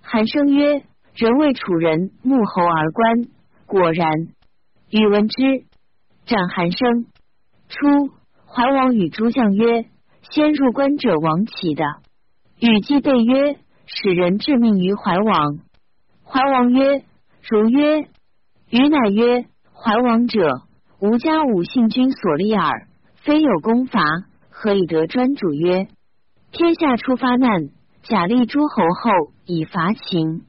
[0.01, 0.83] 韩生曰
[1.15, 3.29] ：“人为楚人，穆侯而观。”
[3.67, 4.11] 果然，
[4.89, 5.65] 宇闻之，
[6.25, 7.05] 斩韩生。
[7.69, 8.11] 初，
[8.47, 9.85] 怀王与诸将曰
[10.33, 11.85] ：“先入关者亡其的。”
[12.61, 15.59] 禹既备曰：“使人致命于怀王。”
[16.25, 17.05] 怀王曰
[17.47, 18.09] ：“如曰。”
[18.71, 19.45] 禹乃曰
[19.85, 20.63] ：“怀王者，
[21.01, 24.01] 吾家五姓君所立耳，非有功伐，
[24.49, 25.89] 何以得专主？”曰
[26.53, 27.71] ：“天下初发难。”
[28.05, 30.43] 假立诸侯后以伐秦，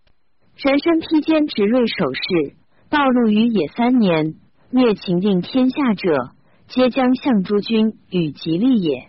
[0.57, 2.55] 人身披坚执锐守势，
[2.89, 4.33] 暴露于野三年，
[4.71, 6.31] 灭秦定天下者，
[6.67, 9.07] 皆将相诸君与吉利也。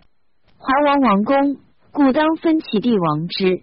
[0.59, 1.57] 怀王王公，
[1.91, 3.63] 故当分其地王之。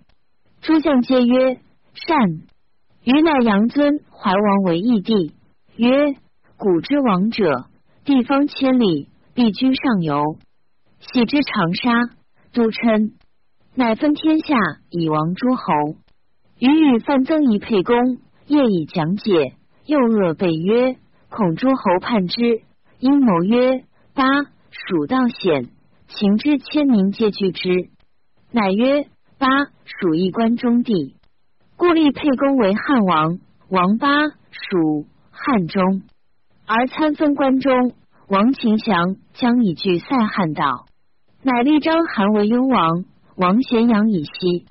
[0.61, 1.59] 诸将皆曰
[1.93, 2.41] 善。
[3.03, 5.35] 余乃阳尊怀王为义帝，
[5.75, 6.15] 曰：
[6.61, 7.65] 古之王者，
[8.05, 10.37] 地方千里，必居上游。
[10.99, 12.13] 喜之长沙，
[12.53, 13.13] 都称。
[13.73, 14.55] 乃分天下
[14.91, 15.63] 以王诸侯。
[16.59, 19.55] 余与范增以沛公，业以讲解。
[19.87, 20.97] 又恶备曰：
[21.29, 22.61] 恐诸侯叛之，
[22.99, 24.23] 阴谋曰：八
[24.69, 25.71] 蜀道险，
[26.09, 27.89] 秦之千民皆惧之。
[28.51, 29.07] 乃曰：
[29.39, 29.47] 八
[29.83, 31.15] 蜀一关中地，
[31.75, 33.39] 故立沛公为汉王。
[33.67, 36.03] 王八蜀汉中，
[36.73, 37.91] 而参分关中。
[38.29, 40.85] 王秦祥，将以据塞汉道，
[41.43, 43.03] 乃立章邯为雍王。
[43.35, 44.67] 王咸阳以西，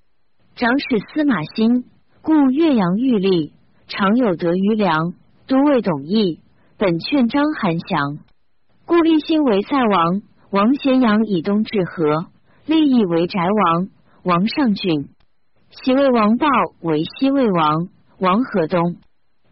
[0.55, 1.85] 长史司马欣，
[2.23, 3.53] 故岳阳欲立，
[3.87, 5.13] 常有得余粮，
[5.47, 6.39] 都尉董翳
[6.79, 8.25] 本劝章邯降，
[8.87, 10.23] 故立新为塞王。
[10.51, 12.29] 王咸阳以东至河，
[12.65, 13.89] 立邑为翟王。
[14.23, 15.11] 王上郡，
[15.69, 16.47] 袭魏王豹
[16.81, 17.89] 为西魏王。
[18.19, 18.97] 王河东，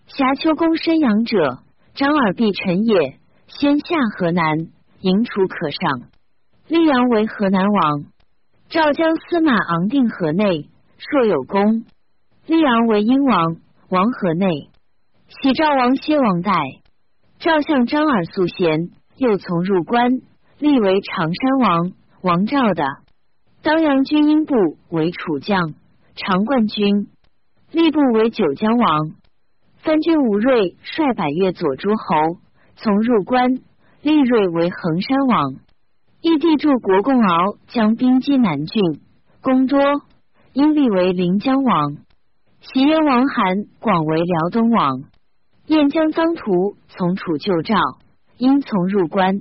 [0.06, 1.58] 峡丘公申阳者，
[1.98, 3.18] 张耳必臣也。
[3.48, 4.68] 先下河南，
[5.00, 6.02] 迎楚可上。
[6.68, 8.04] 溧阳为河南王，
[8.68, 11.86] 赵将司马昂定河内，硕有功。
[12.46, 13.56] 溧阳为英王，
[13.88, 14.70] 王河内。
[15.26, 16.52] 喜赵王歇王代，
[17.40, 20.20] 赵相张耳素贤，又从入关，
[20.60, 21.92] 立为常山王。
[22.22, 22.84] 王赵的
[23.60, 24.54] 当阳军英部
[24.90, 25.74] 为楚将，
[26.14, 27.08] 常冠军。
[27.72, 29.17] 吏部为九江王。
[29.88, 32.40] 三军吴瑞率百越左诸侯。
[32.76, 33.54] 从入关，
[34.02, 35.54] 立瑞为衡山王。
[36.20, 39.00] 义帝助国共敖将兵击南郡，
[39.40, 39.80] 功多，
[40.52, 41.96] 因立为临江王。
[42.60, 45.04] 袭燕王韩广为辽东王。
[45.64, 47.76] 燕将臧荼从楚救赵，
[48.36, 49.40] 因从入关，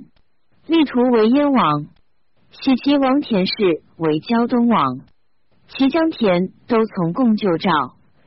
[0.66, 1.88] 立图为燕王。
[2.52, 5.00] 喜齐王田氏为胶东王。
[5.68, 7.70] 齐姜田都从共救赵，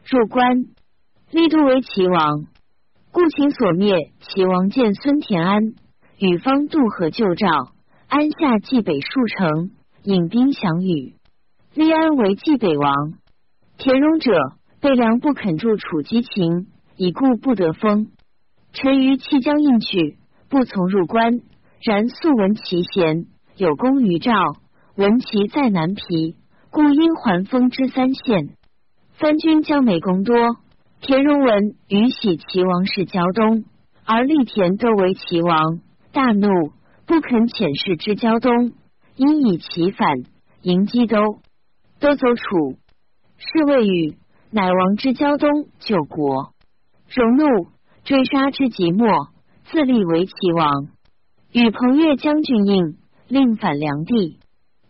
[0.05, 0.65] 入关，
[1.31, 2.45] 立度为齐王。
[3.13, 5.61] 故秦所灭，齐王见孙田安，
[6.19, 7.47] 与方渡河救赵。
[8.09, 9.71] 安下冀北数城，
[10.03, 11.15] 引兵降禹。
[11.73, 13.13] 立安为冀北王。
[13.77, 14.33] 田荣者，
[14.81, 16.67] 备粮不肯助楚击秦，
[16.97, 18.07] 以故不得封。
[18.73, 20.17] 陈于弃将应去，
[20.49, 21.39] 不从入关。
[21.81, 24.33] 然素闻其贤，有功于赵。
[24.97, 26.35] 闻其在南皮，
[26.71, 28.49] 故因还封之三县。
[29.13, 30.35] 番军将美功多。
[31.01, 33.65] 田荣文与喜齐王室交东，
[34.05, 35.79] 而立田都为齐王，
[36.11, 36.47] 大怒，
[37.07, 38.73] 不肯遣使之交东，
[39.15, 40.21] 因以其反，
[40.61, 41.17] 迎击都，
[41.99, 42.77] 都走楚，
[43.37, 44.15] 是谓与，
[44.51, 46.53] 乃王之交东救国。
[47.09, 47.69] 荣怒，
[48.03, 49.29] 追杀之即末，
[49.71, 50.89] 自立为齐王。
[51.51, 54.37] 与彭越将军应，令反梁地，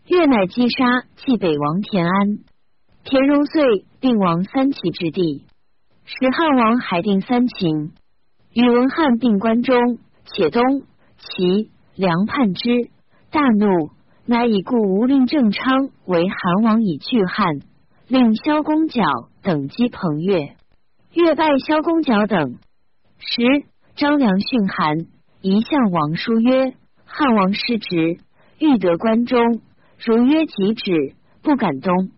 [0.08, 2.40] 越乃击杀冀北王田安。
[3.06, 5.46] 田荣遂定王三齐之地。
[6.14, 7.94] 使汉王还定三秦，
[8.54, 10.82] 宇文汉并关中，且东
[11.18, 12.90] 齐梁叛之，
[13.32, 13.92] 大怒，
[14.26, 17.62] 乃以故吴令郑昌为韩王以拒汉，
[18.10, 19.02] 令萧公角
[19.42, 20.58] 等击彭越，
[21.14, 22.58] 越败萧公角等。
[23.18, 23.64] 时
[23.96, 24.98] 张良训韩，
[25.40, 26.74] 一向王书曰
[27.08, 28.18] ：“汉王失职，
[28.60, 29.62] 欲得关中，
[29.98, 32.12] 如约即止，不敢东。”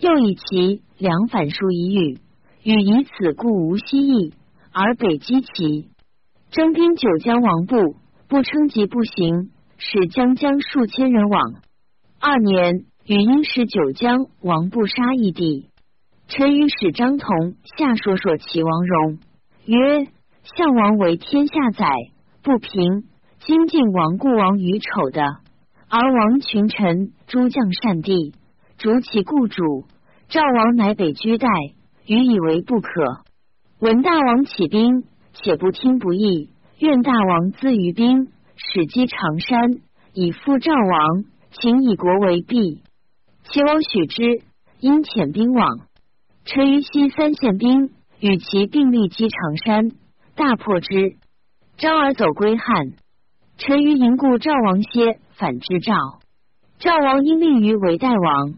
[0.00, 2.18] 又以其梁反书一语。
[2.68, 4.34] 与以此故无西邑，
[4.72, 5.88] 而北击齐，
[6.50, 7.96] 征兵九江王部，
[8.28, 11.62] 不称疾不行，使将将数千人往。
[12.20, 15.70] 二年，与因使九江王部杀义帝。
[16.26, 19.18] 臣与使张同下说说齐王荣
[19.64, 20.04] 曰：
[20.54, 21.88] 项王为天下宰，
[22.42, 23.04] 不平。
[23.46, 25.22] 今晋王故王于丑的，
[25.88, 28.34] 而王群臣诸将善地，
[28.76, 29.86] 逐其故主。
[30.28, 31.48] 赵王乃北居代。
[32.08, 32.88] 予以为不可。
[33.80, 39.80] 闻大王起兵，且不听不义，愿大王资于兵，使击长山，
[40.14, 42.82] 以复赵王，请以国为弊。
[43.44, 44.42] 齐王许之，
[44.80, 45.80] 因遣兵往。
[46.46, 47.90] 陈于西三县兵
[48.20, 49.92] 与其并力击长山，
[50.34, 51.16] 大破之。
[51.76, 52.92] 张耳走归汉。
[53.58, 55.94] 陈于迎故赵王歇，反之赵。
[56.78, 58.54] 赵王因立于为代王，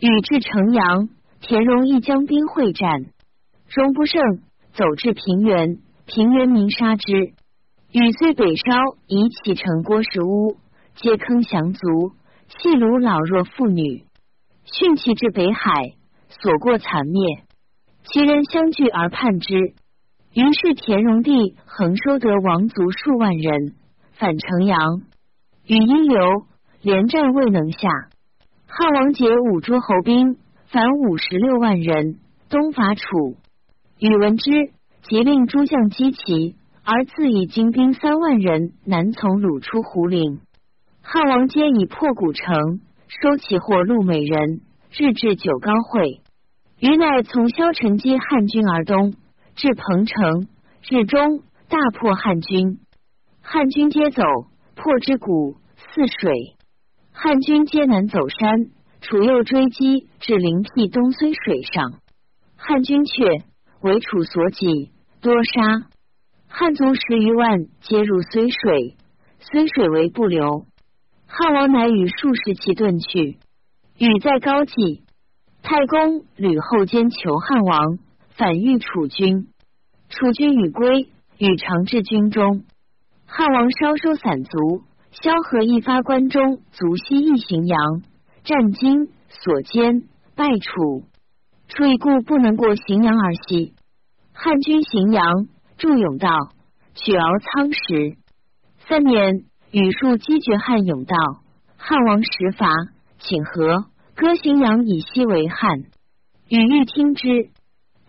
[0.00, 1.08] 与至城阳。
[1.40, 3.06] 田荣一将兵会战，
[3.74, 4.20] 荣不胜，
[4.74, 7.32] 走至平原，平原民杀之。
[7.92, 8.62] 禹遂北烧，
[9.06, 10.58] 以启城郭石屋，
[10.96, 12.12] 皆坑降卒，
[12.48, 14.04] 弃虏老弱妇女，
[14.64, 15.94] 训其至北海，
[16.28, 17.22] 所过惨灭。
[18.04, 19.56] 其人相聚而叛之。
[20.34, 23.74] 于是田荣帝横收得王族数万人，
[24.12, 25.02] 反城阳。
[25.66, 26.20] 与因留，
[26.82, 27.88] 连战未能下。
[28.66, 30.36] 汉王解五诸侯兵。
[30.72, 33.02] 凡五十六万人，东伐楚。
[33.98, 34.70] 宇闻之，
[35.02, 36.54] 即令诸将击齐，
[36.84, 40.38] 而自以精兵三万人南从鲁出胡陵。
[41.02, 44.60] 汉王皆以破古城，收其货路美人，
[44.96, 46.20] 日至九皋会。
[46.78, 49.14] 余乃从萧城击汉军而东，
[49.56, 50.46] 至彭城，
[50.88, 52.78] 日中大破汉军。
[53.42, 54.22] 汉军皆走，
[54.76, 56.54] 破之谷，泗水。
[57.12, 58.66] 汉军皆南走山，
[59.00, 62.00] 楚又追击至灵僻东睢水上，
[62.56, 63.44] 汉军却
[63.80, 64.90] 为楚所挤，
[65.22, 65.86] 多杀。
[66.48, 68.96] 汉族十余万皆入睢水，
[69.40, 70.66] 睢水为不流。
[71.26, 73.38] 汉王乃与数十骑遁去，
[73.96, 75.04] 与在高济。
[75.62, 77.98] 太公吕后兼求汉王，
[78.30, 79.48] 反遇楚军。
[80.08, 82.64] 楚军与归，与常至军中。
[83.26, 84.82] 汉王稍收散卒，
[85.12, 88.02] 萧何一发关中，卒西一荥阳，
[88.50, 90.02] 战金所坚，
[90.34, 91.04] 败楚。
[91.68, 93.74] 楚以故不能过荥阳而西。
[94.32, 95.46] 汉军荥阳，
[95.78, 96.50] 筑甬道，
[96.96, 98.16] 取敖仓石。
[98.88, 101.44] 三年，羽数击绝汉甬道，
[101.76, 102.66] 汉王食伐，
[103.20, 103.86] 请和。
[104.16, 105.84] 割荥阳以西为汉，
[106.48, 107.50] 羽欲听之。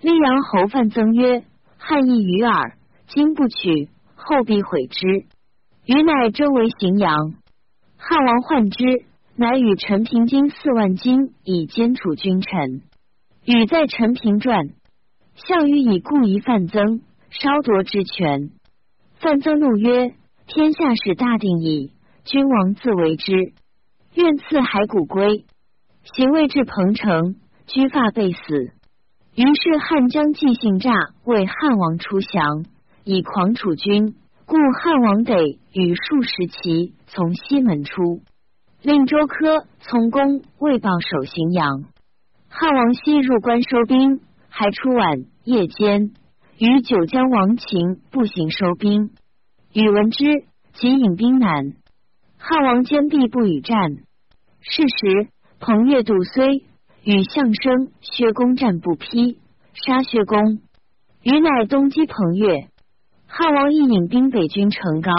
[0.02, 1.44] 溧阳侯范增曰
[1.78, 2.78] ：“汉意于耳，
[3.10, 5.06] 今不取，后必悔之。”
[5.86, 7.36] 余乃周为荥阳。
[7.98, 9.06] 汉王患之，
[9.42, 12.84] 乃与陈平金四万金以兼楚君臣。
[13.44, 14.70] 与在陈平传，
[15.34, 18.52] 项羽以故疑范增，稍夺之权。
[19.16, 20.14] 范增怒曰
[20.46, 21.92] ：“天下事大定矣，
[22.24, 23.34] 君王自为之。
[24.14, 25.46] 愿赐骸骨归。”
[26.14, 28.40] 行未至彭城，居发被死。
[29.34, 30.92] 于是汉将纪信诈
[31.26, 32.64] 为汉王出降，
[33.04, 34.14] 以狂楚军。
[34.46, 35.34] 故汉王得
[35.74, 38.22] 与数十骑从西门出，
[38.82, 41.86] 令周科从公为报守荥阳。
[42.50, 46.14] 汉王西入关收兵，还出晚夜间，
[46.58, 49.12] 与九江王秦步行收兵。
[49.74, 51.74] 宇闻之，即引兵南。
[52.38, 53.98] 汉王坚壁不与战。
[54.62, 55.30] 是时。
[55.64, 56.64] 彭越杜睢
[57.04, 59.38] 与相生薛公战不披，
[59.76, 60.60] 杀薛公。
[61.22, 62.68] 余乃东击彭越。
[63.28, 65.12] 汉王亦引兵北军成高，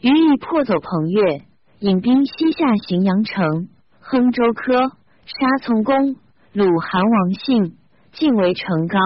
[0.00, 1.42] 余以破走彭越，
[1.86, 3.68] 引兵西下荥阳城，
[4.00, 4.88] 亨州科，
[5.24, 6.16] 杀从公，
[6.52, 7.78] 虏韩王信，
[8.10, 8.98] 进为成高。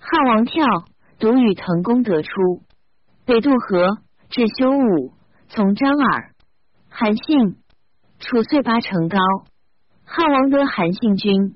[0.00, 0.66] 汉王跳，
[1.20, 2.28] 独与滕公得出，
[3.24, 3.98] 北渡河，
[4.30, 5.12] 至修武，
[5.46, 6.32] 从张耳。
[6.88, 7.54] 韩信，
[8.18, 9.18] 楚遂拔成高。
[10.04, 11.54] 汉王得韩信军，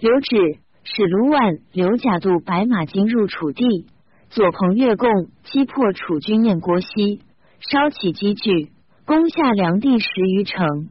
[0.00, 3.86] 刘祉使卢绾、刘贾渡白马金入楚地，
[4.30, 7.22] 左彭越共击破楚军燕郭西，
[7.60, 8.72] 烧起积聚，
[9.06, 10.88] 攻下梁地十余城。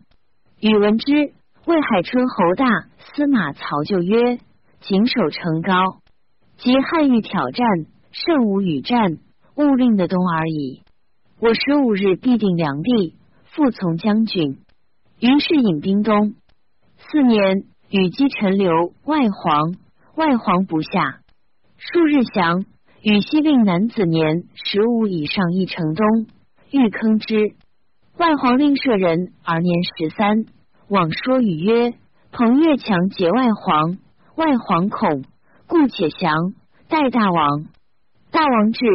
[0.62, 1.34] 宇文之，
[1.66, 2.66] 魏海春侯大
[2.98, 4.38] 司马曹就曰
[4.80, 6.00] ：“谨守城高，
[6.56, 7.68] 即汉欲挑战，
[8.14, 9.18] 胜无与战，
[9.58, 10.84] 勿令的东而已。
[11.42, 14.60] 我十五日必定梁地，复从将军。”
[15.20, 16.36] 于是引兵东。
[17.12, 19.76] 四年，与击陈留、外黄，
[20.16, 21.20] 外黄不下。
[21.78, 22.64] 数日降，
[23.02, 26.28] 与西令男子年十五以上一城东，
[26.72, 27.56] 欲坑之。
[28.18, 30.46] 外黄令舍人而年十三，
[30.88, 31.94] 往说语曰
[32.32, 33.98] ：“彭越强劫外黄，
[34.36, 35.26] 外黄恐，
[35.68, 36.54] 故且降，
[36.88, 37.66] 待大王。
[38.32, 38.86] 大王至，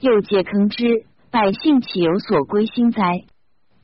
[0.00, 3.24] 又借坑之，百姓岂有所归心哉？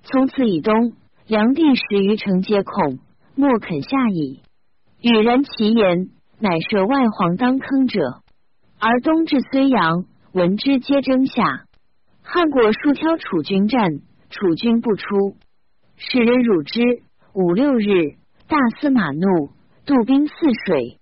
[0.05, 0.95] 从此以东，
[1.27, 2.99] 梁地十余城皆恐。”
[3.37, 4.43] 莫肯下矣。
[5.01, 6.09] 与然其言，
[6.41, 8.01] 乃设外黄当坑者。
[8.81, 11.67] 而东至睢阳，闻之皆争下。
[12.23, 15.37] 汉国数挑楚军战，楚军不出。
[15.97, 16.81] 使人辱之。
[17.35, 18.17] 五六日，
[18.49, 19.51] 大司马怒，
[19.85, 20.33] 渡兵泗
[20.67, 20.99] 水，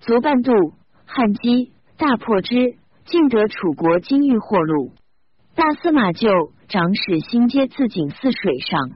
[0.00, 0.52] 卒半渡。
[1.06, 4.92] 汉击，大破之，尽得楚国金玉货禄。
[5.54, 6.28] 大司马就
[6.68, 8.92] 长史新皆自井泗水上，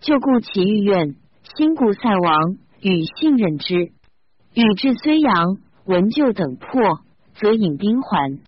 [0.00, 1.16] 就故其欲愿。
[1.56, 3.92] 新故塞王与信任之，
[4.54, 7.00] 与至睢阳，闻旧等破，
[7.34, 8.40] 则引兵还。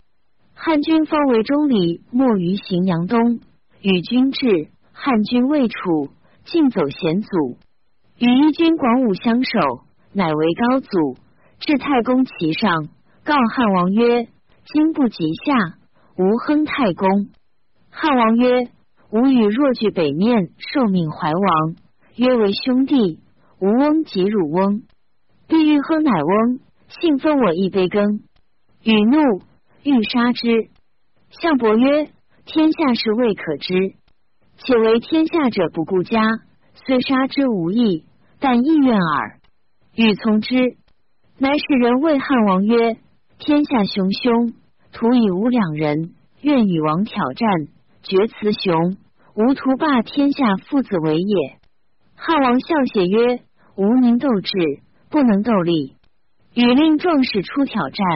[0.54, 3.40] 汉军方为中里，没于荥阳东。
[3.81, 6.09] 与军至，汉军未楚，
[6.45, 7.59] 尽走险阻。
[8.18, 9.59] 与一军广武相守，
[10.12, 11.16] 乃为高祖。
[11.59, 12.89] 至太公其上，
[13.24, 14.29] 告汉王曰
[14.66, 15.79] ：“今不及下，
[16.16, 17.29] 吾亨太公。”
[17.91, 18.68] 汉王曰
[19.11, 21.77] ：“吾与若据北面，受命怀王。”
[22.16, 23.20] 约为兄弟，
[23.61, 24.83] 吾翁即汝翁，
[25.49, 28.20] 必欲喝乃翁，幸分我一杯羹。
[28.83, 29.18] 与怒，
[29.83, 30.70] 欲杀之。
[31.31, 32.09] 项伯曰
[32.47, 33.74] ：“天下事未可知，
[34.59, 36.22] 且为天下者不顾家，
[36.74, 38.05] 虽杀之无益，
[38.38, 39.40] 但意愿耳。”
[39.97, 40.76] 欲从之，
[41.38, 42.99] 乃使人谓汉王曰
[43.38, 44.55] ：“天下雄凶，
[44.92, 47.49] 徒以吾两人，愿与王挑战，
[48.05, 48.97] 决雌雄。
[49.34, 51.57] 吾图霸天下，父子为也。”
[52.14, 53.40] 汉王笑写曰
[53.74, 54.53] ：“无宁斗智，
[55.11, 55.97] 不能斗力。”
[56.55, 58.07] 与令壮士出挑战。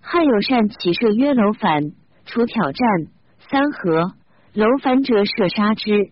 [0.00, 1.90] 汉有善骑射曰楼烦，
[2.24, 2.86] 除挑战
[3.50, 4.12] 三合，
[4.52, 6.10] 楼烦者射杀之。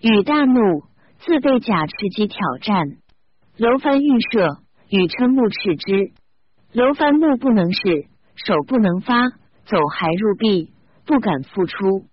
[0.00, 0.84] 禹大怒，
[1.18, 2.98] 自备甲持戟挑战。
[3.56, 4.58] 楼烦欲射，
[4.88, 6.12] 禹称目斥之。
[6.72, 8.06] 楼烦目不能视，
[8.36, 9.24] 手不能发，
[9.64, 10.70] 走还入壁，
[11.04, 12.04] 不敢复出。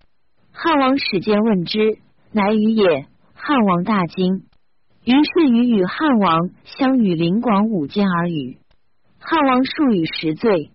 [0.51, 1.99] 汉王使见问之，
[2.31, 3.05] 乃禹也。
[3.35, 4.45] 汉王大惊。
[5.03, 8.57] 于是禹与汉王相与临广五间而语。
[9.19, 10.71] 汉王数与十罪。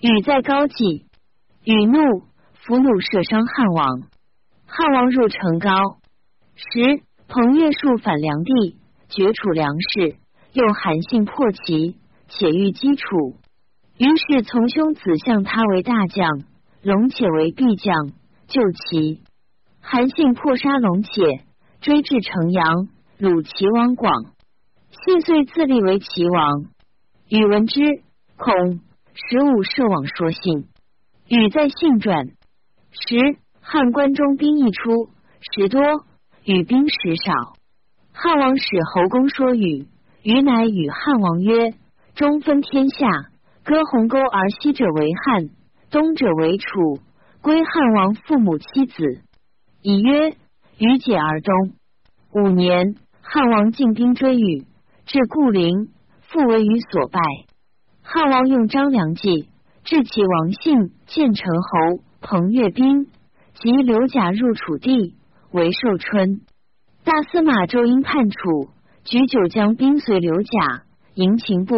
[0.00, 1.04] 禹在高祭，
[1.64, 2.22] 禹怒，
[2.66, 4.02] 俘虏射伤汉王。
[4.66, 5.70] 汉王入城高。
[6.56, 8.76] 十彭越数反梁地，
[9.08, 10.16] 绝楚粮食，
[10.52, 11.94] 又韩信破齐，
[12.28, 13.36] 且欲击楚。
[13.98, 16.42] 于是从兄子向他为大将，
[16.82, 17.94] 龙且为必将，
[18.48, 19.22] 救齐。
[19.80, 21.44] 韩信破杀龙且，
[21.80, 22.88] 追至城阳。
[23.18, 24.12] 鲁齐王广，
[25.04, 26.66] 信遂自立为齐王。
[27.28, 27.80] 禹闻之，
[28.36, 28.80] 恐，
[29.14, 30.66] 十五设网说信。
[31.28, 32.35] 禹在信传。
[32.98, 35.82] 十汉关中兵一出，十多，
[36.44, 37.52] 与兵十少。
[38.12, 39.86] 汉王使侯公说禹，
[40.22, 41.74] 禹乃与汉王曰
[42.16, 43.06] ：“中分天下，
[43.64, 45.50] 割鸿沟而西者为汉，
[45.90, 46.98] 东者为楚，
[47.42, 49.20] 归汉王父母妻子。”
[49.82, 50.30] 以曰
[50.78, 51.54] ：“禹解而东。”
[52.32, 52.96] 五年。
[53.28, 54.64] 汉王进兵追禹，
[55.04, 55.88] 至固陵，
[56.20, 57.20] 复为禹所败。
[58.02, 59.48] 汉王用张良计，
[59.82, 63.04] 致其王信、建成侯彭越兵
[63.54, 65.14] 及刘贾入楚地，
[65.52, 66.40] 为寿春。
[67.04, 68.70] 大司马周因叛楚，
[69.04, 70.82] 举九江兵随刘贾，
[71.14, 71.76] 迎秦部，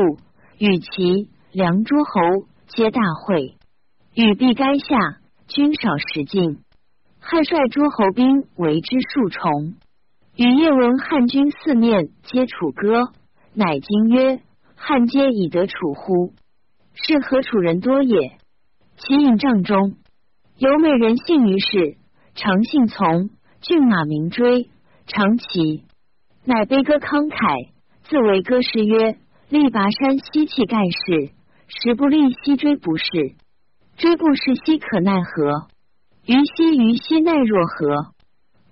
[0.56, 3.56] 与其梁诸侯皆大会。
[4.14, 5.18] 禹必垓下，
[5.48, 6.60] 军少食尽。
[7.20, 9.74] 汉率诸侯兵为之数重。
[10.34, 13.12] 与夜闻汉军四面皆楚歌，
[13.52, 14.40] 乃惊曰
[14.76, 16.32] ：“汉皆以得楚乎？
[16.94, 18.38] 是何楚人多也？”
[18.96, 19.96] 其引帐中
[20.58, 21.96] 有美人幸于是，
[22.34, 23.30] 常信从，
[23.60, 24.68] 骏马名追，
[25.06, 25.84] 长骑，
[26.44, 27.68] 乃悲歌慷慨，
[28.02, 29.18] 自为歌诗曰
[29.50, 31.30] ：“力拔山兮气盖世，
[31.68, 33.36] 时不利兮骓不逝，
[33.98, 35.68] 追不逝兮可奈何？
[36.26, 38.12] 虞兮虞兮奈若何？”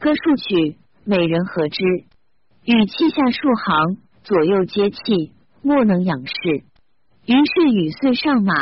[0.01, 0.78] 歌数曲。
[1.05, 1.84] 美人何之？
[2.64, 5.30] 禹泣下数行，左右皆泣，
[5.62, 6.64] 莫能仰视。
[7.26, 8.53] 于是与遂上马，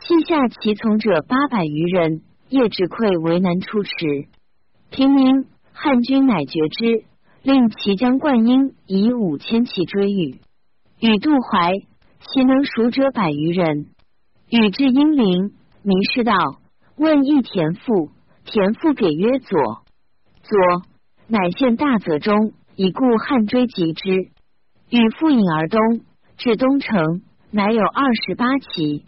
[0.00, 3.90] 膝下其从者八百余人，夜至溃为难出池。
[4.90, 7.04] 平明，汉军乃决之，
[7.42, 10.38] 令其将灌婴以五千骑追禹。
[11.00, 11.72] 禹渡淮，
[12.20, 13.86] 其能熟者百余人。
[14.50, 16.34] 与至英陵，迷失道，
[16.98, 18.10] 问一田父，
[18.44, 19.58] 田父给曰：“左
[20.42, 20.58] 左。”
[21.28, 24.28] 乃现大泽中，以故汉追及之。
[24.90, 25.80] 与复引而东，
[26.36, 29.06] 至东城，乃有二十八骑，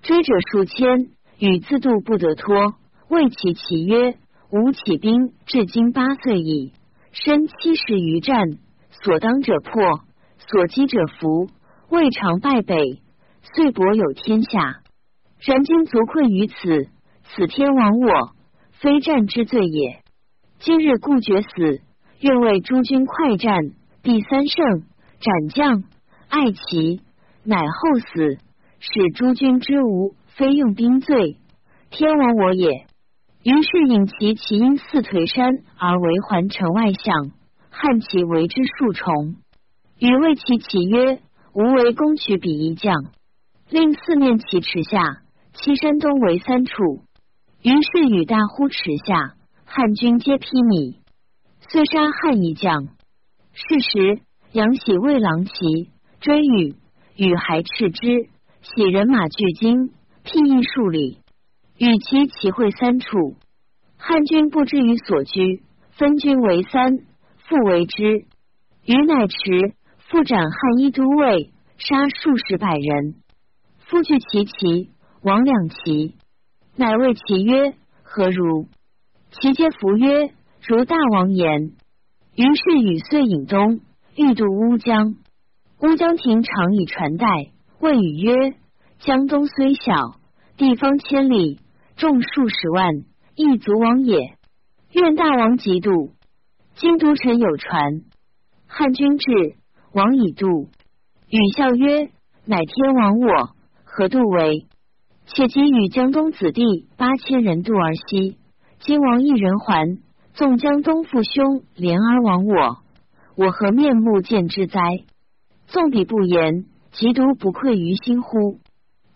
[0.00, 1.10] 追者数千。
[1.38, 2.74] 与自度不得脱，
[3.08, 4.16] 谓其骑曰
[4.50, 6.72] ：“吾起兵至今八岁矣，
[7.12, 8.58] 身七十余战，
[9.02, 10.00] 所当者破，
[10.38, 11.48] 所击者服，
[11.90, 13.02] 未尝败北，
[13.54, 14.80] 遂博有天下。
[15.40, 16.88] 然今足困于此，
[17.22, 18.32] 此天亡我，
[18.80, 20.02] 非战之罪也。”
[20.58, 21.82] 今日故决死，
[22.20, 23.56] 愿为诸君快战，
[24.02, 24.82] 第三胜，
[25.20, 25.84] 斩将，
[26.28, 27.00] 爱其，
[27.44, 28.38] 乃后死，
[28.80, 31.36] 使诸君之无，非用兵罪，
[31.90, 32.86] 天亡我也。
[33.42, 37.32] 于是引其其因四颓山而为环城外相，
[37.70, 39.34] 汉其为之数重。
[39.98, 41.18] 与谓其其曰
[41.54, 42.94] ：“吾为攻取彼一将，
[43.68, 45.22] 令四面其池下，
[45.54, 47.02] 其山东为三处。”
[47.60, 49.34] 于是与大呼池下。
[49.64, 50.98] 汉军皆披靡，
[51.68, 52.86] 遂杀汉一将。
[53.52, 54.22] 是时，
[54.52, 56.76] 杨喜为狼骑追禹，
[57.16, 58.28] 禹还斥之，
[58.62, 59.90] 喜人马俱惊，
[60.30, 61.20] 辟易数里，
[61.78, 63.36] 与其齐会三处。
[63.96, 65.62] 汉军不知于所居，
[65.92, 66.98] 分军为三，
[67.38, 68.26] 复为之。
[68.84, 73.14] 禹乃驰，复斩汉一都尉，杀数十百人。
[73.78, 74.90] 复据其旗，
[75.22, 76.16] 王两旗，
[76.76, 77.72] 乃谓其曰
[78.04, 78.66] ：“何如？”
[79.32, 80.34] 其皆服曰
[80.68, 81.72] ：“如大王言。”
[82.36, 83.80] 于是禹遂引东，
[84.14, 85.14] 欲渡乌江。
[85.80, 87.26] 乌江亭常以船代，
[87.80, 88.54] 谓禹曰
[89.00, 90.17] ：“江东虽小，
[90.58, 91.60] 地方千里，
[91.96, 93.04] 众数十万，
[93.36, 94.36] 亦足往也。
[94.90, 96.10] 愿大王嫉妒。”
[96.74, 98.02] 今都城有传，
[98.66, 99.54] 汉军至，
[99.92, 100.68] 王已渡。
[101.28, 102.10] 禹笑曰
[102.44, 103.50] ：“乃天亡我，
[103.84, 104.66] 何渡为？
[105.26, 108.36] 且即与江东子弟八千人渡而西。”
[108.80, 109.98] 今王一人还，
[110.34, 112.78] 纵江东父兄连而亡我，
[113.36, 114.80] 我何面目见之哉？
[115.68, 118.58] 纵彼不言，即独不愧于心乎？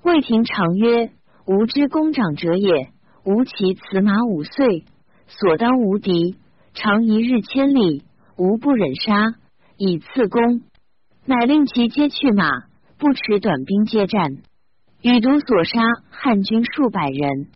[0.03, 1.13] 魏廷常曰
[1.47, 2.91] ：“吾之公长者也，
[3.25, 4.85] 吾其此马五岁，
[5.27, 6.37] 所当无敌，
[6.73, 8.05] 常一日千里，
[8.37, 9.35] 吾不忍杀，
[9.77, 10.63] 以赐功。
[11.27, 12.49] 乃令其皆去马，
[12.99, 14.39] 不持短兵接战。
[15.03, 15.81] 与毒所杀
[16.11, 17.49] 汉军数百人，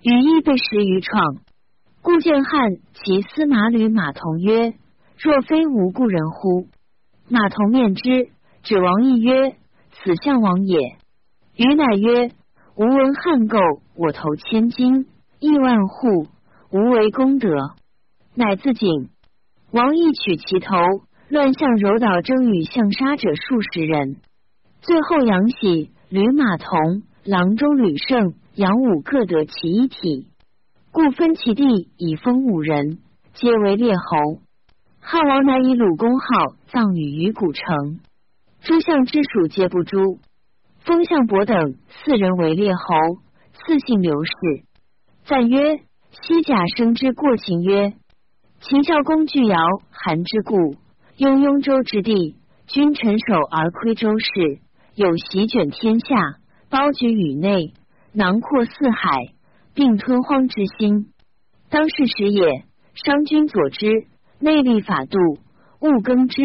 [0.00, 1.38] 羽翼被十余创。
[2.02, 4.74] 故见汉其司马吕马童曰
[5.18, 6.68] ：“若非无故人乎？”
[7.28, 8.28] 马童面之，
[8.62, 9.56] 指王义曰
[9.90, 10.78] ：“此项王也。”
[11.56, 12.30] 余乃曰
[12.76, 13.56] ：“吾闻汉构
[13.94, 15.06] 我投千金，
[15.38, 16.26] 亿万户，
[16.72, 17.48] 无为功德。”
[18.34, 19.10] 乃自警。
[19.70, 20.74] 王义取其头，
[21.28, 24.16] 乱象柔岛争与相杀者数十人。
[24.82, 30.26] 最后杨喜、吕马童、郎中吕胜、杨武各得其一体。
[30.90, 32.98] 故分其地以封五人，
[33.34, 34.40] 皆为列侯。
[34.98, 36.26] 汉王乃以鲁公号
[36.72, 38.00] 葬于于古城。
[38.62, 40.18] 诸相之属皆不诛。
[40.84, 41.56] 封相伯等
[41.88, 42.80] 四人为列侯，
[43.54, 44.30] 赐姓刘氏。
[45.24, 45.78] 赞曰：
[46.10, 47.94] 西甲生之过秦曰：
[48.60, 49.56] 秦孝公据尧
[49.90, 50.76] 韩之故，
[51.16, 54.58] 拥雍州之地，君臣守而窥周室，
[54.94, 56.36] 有席卷天下，
[56.68, 57.72] 包举宇内，
[58.12, 59.34] 囊括四海。
[59.76, 61.08] 并吞荒之心，
[61.68, 62.62] 当世时也。
[62.94, 64.06] 商君佐之，
[64.38, 65.18] 内立法度，
[65.80, 66.42] 务耕之，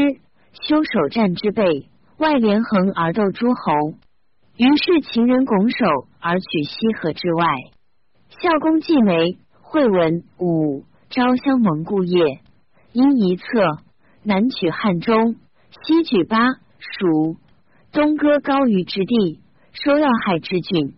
[0.65, 3.93] 修守战之备，外连横而斗诸侯。
[4.59, 5.85] 于是秦人拱手
[6.19, 7.45] 而取西河之外。
[8.41, 12.41] 孝公继梅、惠文、武、昭襄蒙故业，
[12.91, 13.45] 因一策，
[14.21, 15.37] 南取汉中，
[15.71, 16.39] 西举巴、
[16.77, 17.37] 蜀，
[17.93, 19.39] 东割高于之地，
[19.71, 20.93] 收要害之郡。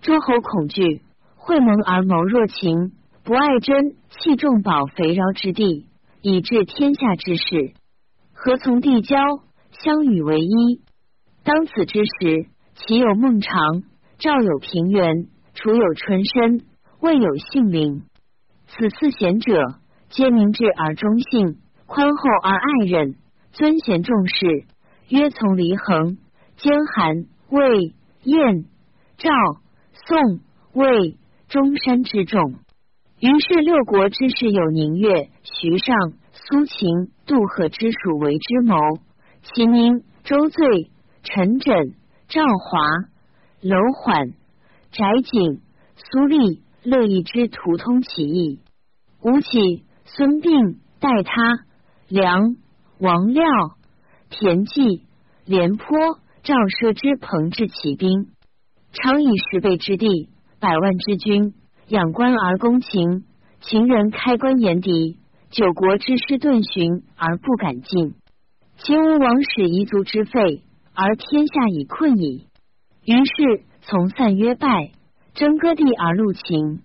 [0.00, 1.02] 诸侯恐惧。
[1.36, 2.92] 会盟而谋若秦，
[3.22, 5.88] 不爱珍，弃重宝肥饶之地，
[6.22, 7.74] 以治天下之事。
[8.32, 9.18] 何从地交，
[9.72, 10.80] 相与为一？
[11.42, 13.82] 当此之时，其有孟尝，
[14.18, 16.62] 赵有平原，楚有春申，
[17.00, 18.02] 魏有信陵。
[18.66, 19.78] 此四贤者，
[20.10, 23.16] 皆明智而忠信，宽厚而爱人，
[23.52, 24.64] 尊贤重士，
[25.08, 26.18] 曰从离衡、
[26.56, 28.64] 兼韩、魏、燕、
[29.16, 29.30] 赵、
[30.06, 30.40] 宋、
[30.72, 31.16] 魏。
[31.46, 32.54] 中山之众，
[33.20, 35.94] 于是六国之士有宁越、徐尚、
[36.32, 38.74] 苏秦、杜赫之属为之谋。
[39.42, 40.90] 其名、周醉、
[41.22, 41.94] 陈轸、
[42.34, 42.80] 赵华、
[43.60, 44.30] 楼缓、
[44.90, 45.60] 翟景、
[45.94, 48.58] 苏厉、乐毅之图通其意。
[49.22, 51.60] 吴起、孙膑、待他、
[52.08, 52.56] 梁、
[52.98, 53.44] 王廖、
[54.30, 55.04] 田忌、
[55.44, 55.86] 廉颇、
[56.42, 58.26] 赵奢之朋至骑兵，
[58.90, 60.28] 常以十倍之地。
[60.58, 61.54] 百万之军，
[61.86, 63.26] 仰观而攻秦。
[63.60, 65.18] 秦人开关严敌，
[65.50, 68.16] 九国之师遁寻而不敢进。
[68.78, 70.64] 秦无王使夷族之废，
[70.94, 72.46] 而天下已困矣。
[73.04, 74.92] 于是从散约败，
[75.34, 76.80] 争割地而入秦。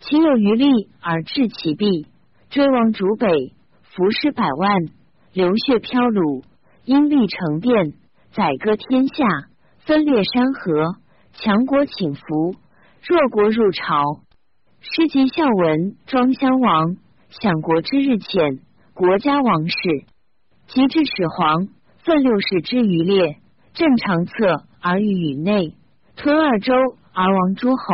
[0.00, 2.06] 秦有余力而制其弊，
[2.48, 4.86] 追王逐北，伏尸百万，
[5.34, 6.42] 流血飘橹，
[6.84, 7.92] 因利成变，
[8.32, 9.26] 宰割天下，
[9.80, 10.96] 分裂山河，
[11.34, 12.54] 强国请服。
[13.02, 14.20] 弱国入朝，
[14.80, 16.96] 诗及孝文庄襄王，
[17.28, 18.60] 享国之日浅，
[18.94, 19.76] 国家王室。
[20.68, 23.36] 及至始皇，奋六世之余烈，
[23.72, 24.32] 镇长策
[24.80, 25.74] 而御宇内，
[26.16, 26.74] 吞二州
[27.12, 27.84] 而亡诸侯，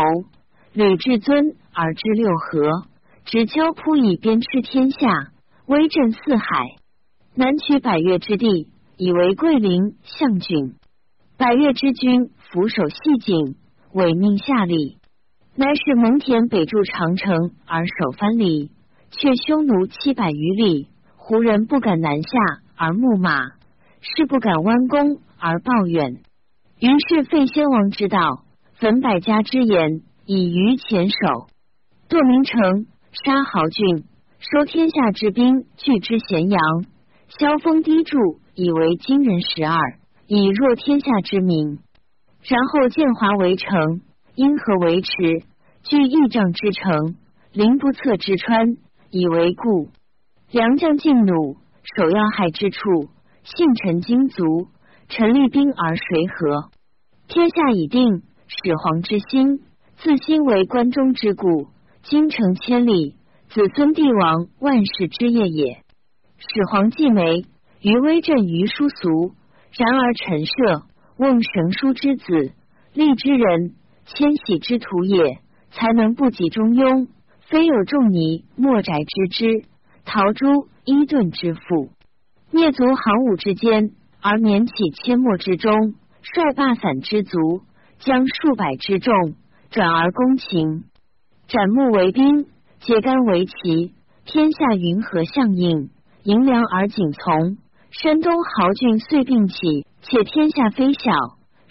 [0.73, 2.87] 吕至尊而治六合，
[3.25, 5.33] 执交扑以鞭笞天下，
[5.67, 6.77] 威震四海。
[7.35, 10.75] 南取百越之地，以为桂林、象郡。
[11.37, 13.57] 百越之君俯首系颈。
[13.93, 14.99] 委命下吏，
[15.55, 18.71] 乃使蒙恬北筑长城而守藩篱，
[19.11, 20.89] 却匈奴七百余里。
[21.17, 22.29] 胡人不敢南下
[22.77, 23.53] 而牧马，
[24.03, 26.23] 士不敢弯弓而抱怨。
[26.79, 31.49] 于是废先王之道，焚百家之言，以愚前守。
[32.09, 32.87] 堕名城，
[33.25, 34.05] 杀豪俊，
[34.39, 36.61] 收天下之兵，拒之咸阳。
[37.29, 38.19] 萧峰低筑，
[38.55, 39.79] 以为金人十二，
[40.27, 41.79] 以弱天下之民。
[42.43, 44.01] 然后建华为城，
[44.37, 45.11] 因河为池，
[45.83, 47.17] 据义仗之城，
[47.53, 48.77] 临不测之川，
[49.11, 49.89] 以为固。
[50.53, 51.57] 良将尽弩，
[51.97, 53.09] 守要害之处，
[53.43, 54.69] 幸臣精卒，
[55.09, 56.71] 臣立兵而谁和？
[57.29, 59.61] 天下已定，始皇之心，
[59.97, 61.69] 自心为关中之固，
[62.03, 63.15] 京城千里，
[63.49, 65.83] 子孙帝王万世之业也。
[66.39, 67.45] 始皇既没，
[67.81, 69.35] 余威震于殊俗，
[69.73, 70.83] 然而陈涉。
[71.19, 72.53] 瓮绳书之子，
[72.93, 75.39] 立之人，迁徙之徒也。
[75.71, 77.09] 才能不及中庸，
[77.49, 79.65] 非有仲尼、莫宅之之，
[80.05, 81.91] 陶朱、伊顿之父，
[82.51, 83.91] 灭族行伍之间，
[84.29, 87.63] 而免起阡陌之中，率霸散之卒，
[88.01, 89.15] 将数百之众
[89.71, 90.83] 转而攻秦，
[91.47, 92.47] 斩木为兵，
[92.81, 95.91] 揭竿为旗，天下云何相应？
[96.25, 97.59] 迎凉而景从。
[97.93, 101.13] 山东豪俊遂并起，且天下非小，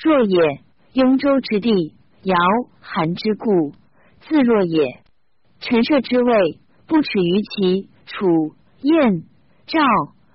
[0.02, 0.62] 若也。
[0.94, 1.94] 雍州之地，
[2.24, 2.38] 尧、
[2.80, 3.74] 韩之故，
[4.22, 5.02] 自若也。
[5.60, 9.24] 陈涉之位，不耻于齐、楚、燕、
[9.68, 9.82] 赵、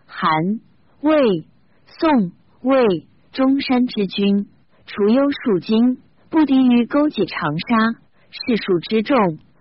[0.04, 0.30] 韩、
[1.00, 1.46] 魏、
[2.01, 2.32] 宋、
[2.62, 4.46] 魏、中山之君，
[4.86, 5.98] 除忧数经，
[6.30, 7.76] 不敌于勾结长沙，
[8.30, 9.18] 士数之众，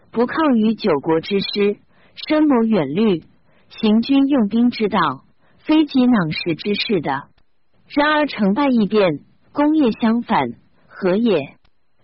[0.10, 1.80] 不抗于九国之师，
[2.16, 3.24] 深谋远虑，
[3.68, 5.00] 行军用兵之道，
[5.58, 7.24] 非及囊实之事的。
[7.90, 9.20] 然而成败异变，
[9.52, 10.54] 功业相反。
[10.88, 11.40] 何也？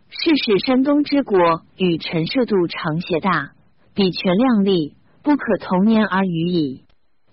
[0.09, 3.51] 是使山东之国与陈涉度长协大，
[3.93, 6.83] 比权量力，不可同年而语矣。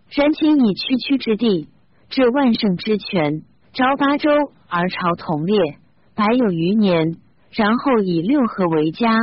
[0.09, 1.67] 然秦以区区之地，
[2.13, 3.43] 至万乘之权，
[3.73, 4.29] 招八州
[4.69, 5.79] 而朝同列，
[6.15, 7.17] 百有余年，
[7.51, 9.17] 然后以六合为家，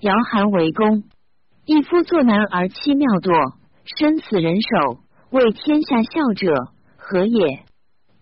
[0.00, 1.04] 摇韩为公。
[1.66, 3.54] 一夫作难而妻妙堕，
[3.96, 4.98] 身死人手，
[5.30, 7.60] 为天下笑者何也？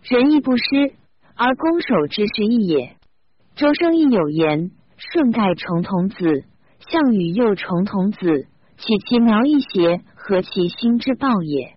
[0.03, 0.93] 仁义不施，
[1.35, 2.97] 而攻守之势异也。
[3.55, 4.69] 周生亦有言
[5.01, 6.45] ：“舜盖重童子，
[6.77, 8.45] 项羽又重童子，
[8.77, 10.03] 岂其苗一邪？
[10.13, 11.73] 何其心之暴也？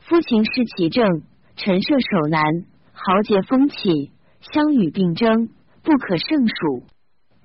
[0.00, 1.22] 夫秦失其政，
[1.58, 2.40] 陈涉守难，
[2.92, 5.48] 豪杰风起，相与并争，
[5.82, 6.84] 不可胜数。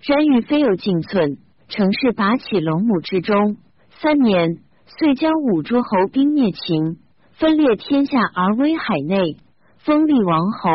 [0.02, 3.58] 然欲非有进寸，成事拔起龙母之中。
[3.90, 7.00] 三年，遂将五诸侯兵灭秦，
[7.32, 9.38] 分裂天下而威海内，
[9.80, 10.70] 封立王侯。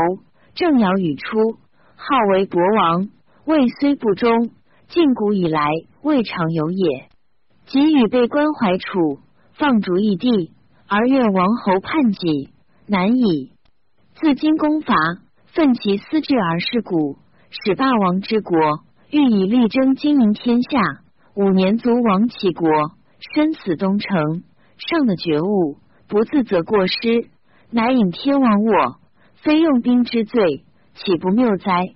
[0.56, 1.58] 正尧与出。”
[1.94, 3.08] 号为博王，
[3.44, 4.50] 位虽不忠，
[4.88, 5.70] 近古以来
[6.02, 7.08] 未尝有也。
[7.66, 9.20] 及与被关怀楚，
[9.54, 10.52] 放逐异地，
[10.88, 12.50] 而愿王侯叛己，
[12.88, 13.52] 难以。
[14.14, 14.94] 自今攻伐，
[15.46, 17.18] 奋其私志而事古，
[17.50, 18.58] 使霸王之国，
[19.10, 20.80] 欲以力争经营天下。
[21.34, 22.68] 五年卒亡其国，
[23.34, 24.42] 身死东城，
[24.78, 25.76] 上的觉悟，
[26.08, 27.28] 不自责过失，
[27.70, 28.96] 乃引天亡我，
[29.34, 30.64] 非用兵之罪。
[30.94, 31.94] 岂不谬哉？